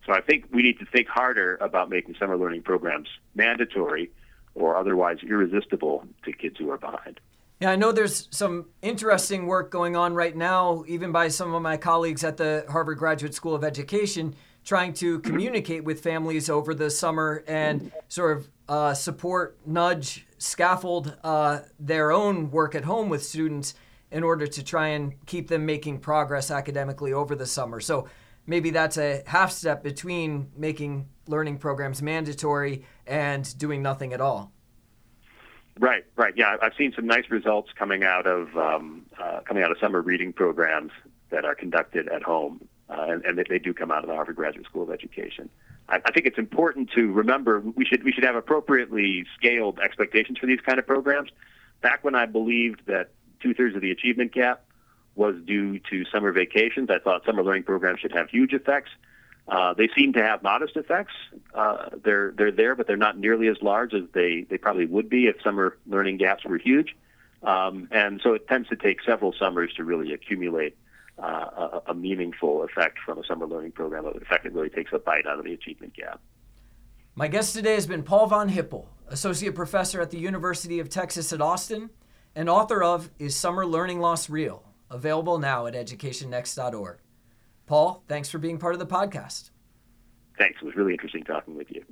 So 0.06 0.14
I 0.14 0.22
think 0.22 0.46
we 0.52 0.62
need 0.62 0.80
to 0.80 0.86
think 0.86 1.08
harder 1.08 1.58
about 1.62 1.90
making 1.90 2.16
summer 2.20 2.38
learning 2.38 2.64
programs 2.64 3.08
mandatory 3.36 4.12
or 4.56 4.76
otherwise 4.76 5.18
irresistible 5.22 6.04
to 6.24 6.34
kids 6.34 6.58
who 6.58 6.72
are 6.72 6.78
behind. 6.78 7.20
Yeah, 7.62 7.72
I 7.72 7.76
know 7.78 7.92
there's 7.92 8.28
some 8.32 8.66
interesting 8.82 9.46
work 9.46 9.72
going 9.72 9.96
on 9.96 10.14
right 10.14 10.36
now, 10.36 10.84
even 10.88 11.12
by 11.12 11.30
some 11.30 11.54
of 11.54 11.62
my 11.62 11.78
colleagues 11.78 12.24
at 12.24 12.36
the 12.38 12.66
Harvard 12.70 12.98
Graduate 12.98 13.34
School 13.34 13.56
of 13.56 13.64
Education, 13.64 14.36
trying 14.66 14.94
to 14.96 15.20
communicate 15.20 15.84
with 15.84 16.02
families 16.02 16.50
over 16.50 16.74
the 16.74 16.90
summer 16.90 17.44
and 17.48 17.92
sort 18.10 18.38
of 18.38 18.50
uh, 18.68 18.94
support, 18.94 19.58
nudge, 19.66 20.26
scaffold 20.38 21.16
uh, 21.24 21.60
their 21.80 22.12
own 22.12 22.52
work 22.52 22.76
at 22.76 22.84
home 22.84 23.08
with 23.08 23.24
students 23.24 23.76
in 24.12 24.24
order 24.24 24.48
to 24.48 24.64
try 24.64 24.90
and 24.90 25.14
keep 25.26 25.48
them 25.48 25.66
making 25.66 26.00
progress 26.00 26.52
academically 26.52 27.14
over 27.14 27.36
the 27.36 27.46
summer. 27.46 27.80
So 27.80 28.08
maybe 28.48 28.70
that's 28.70 28.98
a 28.98 29.24
half 29.28 29.52
step 29.52 29.84
between 29.84 30.50
making 30.58 31.08
learning 31.28 31.58
programs 31.58 32.02
mandatory 32.02 32.86
and 33.06 33.58
doing 33.58 33.82
nothing 33.82 34.14
at 34.14 34.22
all. 34.22 34.52
Right, 35.80 36.06
right. 36.16 36.34
Yeah, 36.38 36.56
I've 36.62 36.74
seen 36.78 36.94
some 36.96 37.06
nice 37.06 37.30
results 37.30 37.70
coming 37.78 38.04
out 38.04 38.26
of 38.26 38.56
um, 38.56 39.06
uh, 39.22 39.42
coming 39.42 39.62
out 39.62 39.72
of 39.72 39.78
summer 39.80 40.02
reading 40.02 40.32
programs 40.32 40.92
that 41.32 41.44
are 41.44 41.56
conducted 41.56 42.08
at 42.08 42.24
home, 42.24 42.66
uh, 42.90 43.08
and, 43.10 43.26
and 43.26 43.46
they 43.50 43.60
do 43.60 43.74
come 43.74 43.92
out 43.92 44.04
of 44.04 44.08
the 44.08 44.16
Harvard 44.16 44.38
Graduate 44.38 44.66
School 44.66 44.84
of 44.84 44.92
Education. 44.92 45.50
I, 45.90 45.98
I 46.06 46.12
think 46.12 46.28
it's 46.28 46.38
important 46.38 46.92
to 46.92 47.12
remember 47.12 47.60
we 47.60 47.84
should 47.84 48.04
we 48.04 48.14
should 48.14 48.24
have 48.24 48.36
appropriately 48.36 49.26
scaled 49.38 49.80
expectations 49.80 50.38
for 50.38 50.46
these 50.46 50.62
kind 50.62 50.80
of 50.80 50.88
programs. 50.88 51.32
Back 51.82 52.06
when 52.06 52.16
I 52.16 52.26
believed 52.26 52.84
that 52.86 53.10
two 53.42 53.54
thirds 53.54 53.76
of 53.76 53.82
the 53.82 53.92
achievement 53.92 54.32
gap 54.32 54.64
was 55.16 55.36
due 55.46 55.80
to 55.92 56.06
summer 56.06 56.32
vacations, 56.32 56.90
I 56.90 57.00
thought 57.00 57.26
summer 57.26 57.44
learning 57.44 57.64
programs 57.64 58.00
should 58.00 58.14
have 58.14 58.30
huge 58.30 58.54
effects. 58.54 58.92
Uh, 59.48 59.74
they 59.74 59.90
seem 59.96 60.14
to 60.14 60.24
have 60.24 60.42
modest 60.42 60.76
effects. 60.76 61.14
Uh, 61.54 61.90
they're 62.04 62.32
they're 62.32 62.52
there, 62.52 62.76
but 62.76 62.88
they're 62.88 62.98
not 62.98 63.18
nearly 63.18 63.48
as 63.48 63.58
large 63.62 63.94
as 63.94 64.04
they, 64.14 64.46
they 64.50 64.58
probably 64.58 64.86
would 64.88 65.08
be 65.08 65.28
if 65.28 65.36
summer 65.44 65.78
learning 65.86 66.18
gaps 66.18 66.44
were 66.44 66.58
huge. 66.58 66.96
Um, 67.44 67.88
and 67.92 68.20
so 68.24 68.34
it 68.34 68.48
tends 68.48 68.70
to 68.70 68.76
take 68.76 69.04
several 69.04 69.34
summers 69.38 69.72
to 69.76 69.84
really 69.84 70.14
accumulate 70.14 70.76
uh, 71.22 71.82
a, 71.86 71.92
a, 71.92 71.94
meaningful 71.94 72.64
effect 72.64 72.98
from 73.06 73.20
a 73.20 73.24
summer 73.24 73.46
learning 73.46 73.72
program. 73.72 74.06
An 74.08 74.18
effect 74.20 74.46
that 74.46 74.54
really 74.54 74.70
takes 74.70 74.92
a 74.94 75.00
bite 75.00 75.28
out 75.28 75.38
of 75.38 75.46
the 75.46 75.54
achievement 75.54 75.94
gap. 75.94 76.20
My 77.14 77.28
guest 77.28 77.54
today 77.54 77.76
has 77.76 77.86
been 77.86 78.04
Paul 78.04 78.28
von 78.28 78.50
Hippel, 78.50 78.88
associate 79.08 79.54
professor 79.54 80.02
at 80.02 80.10
the 80.10 80.18
University 80.18 80.80
of 80.80 80.90
Texas 80.90 81.32
at 81.32 81.40
Austin, 81.40 81.92
and 82.36 82.50
author 82.50 82.84
of 82.84 83.12
Is 83.20 83.36
Summer 83.36 83.66
Learning 83.66 84.00
Loss 84.00 84.30
Real? 84.30 84.64
Available 84.90 85.38
now 85.38 85.68
at 85.68 85.76
educationnext.org. 85.76 86.98
Paul, 87.66 88.04
thanks 88.08 88.30
for 88.30 88.38
being 88.38 88.58
part 88.58 88.74
of 88.74 88.80
the 88.80 88.86
podcast. 88.86 89.50
Thanks. 90.38 90.62
It 90.62 90.66
was 90.66 90.76
really 90.76 90.94
interesting 90.94 91.24
talking 91.24 91.56
with 91.56 91.72
you. 91.72 91.84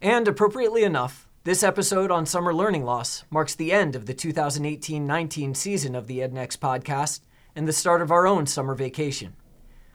And 0.00 0.28
appropriately 0.28 0.84
enough, 0.84 1.28
this 1.44 1.62
episode 1.62 2.10
on 2.10 2.24
summer 2.24 2.54
learning 2.54 2.84
loss 2.84 3.24
marks 3.30 3.54
the 3.54 3.72
end 3.72 3.96
of 3.96 4.06
the 4.06 4.14
2018 4.14 5.06
19 5.06 5.54
season 5.54 5.94
of 5.94 6.06
the 6.06 6.20
EdNext 6.20 6.58
podcast 6.58 7.20
and 7.56 7.66
the 7.66 7.72
start 7.72 8.00
of 8.00 8.12
our 8.12 8.26
own 8.26 8.46
summer 8.46 8.74
vacation. 8.74 9.34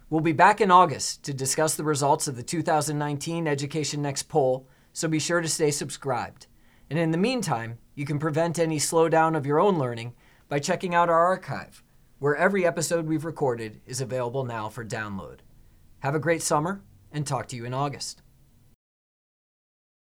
We'll 0.09 0.21
be 0.21 0.31
back 0.31 0.61
in 0.61 0.69
August 0.69 1.23
to 1.23 1.33
discuss 1.33 1.75
the 1.75 1.83
results 1.83 2.27
of 2.27 2.35
the 2.35 2.43
2019 2.43 3.47
Education 3.47 4.01
Next 4.01 4.23
poll, 4.23 4.67
so 4.91 5.07
be 5.07 5.19
sure 5.19 5.41
to 5.41 5.47
stay 5.47 5.71
subscribed. 5.71 6.47
And 6.89 6.99
in 6.99 7.11
the 7.11 7.17
meantime, 7.17 7.79
you 7.95 8.05
can 8.05 8.19
prevent 8.19 8.59
any 8.59 8.77
slowdown 8.77 9.35
of 9.35 9.45
your 9.45 9.59
own 9.59 9.79
learning 9.79 10.13
by 10.49 10.59
checking 10.59 10.93
out 10.93 11.09
our 11.09 11.25
archive 11.25 11.83
where 12.23 12.37
every 12.37 12.65
episode 12.65 13.05
we've 13.05 13.25
recorded 13.25 13.81
is 13.85 13.99
available 13.99 14.45
now 14.45 14.69
for 14.69 14.85
download. 14.85 15.39
Have 15.99 16.15
a 16.15 16.19
great 16.19 16.41
summer 16.41 16.81
and 17.11 17.27
talk 17.27 17.49
to 17.49 17.57
you 17.57 17.65
in 17.65 17.73
August. 17.73 18.22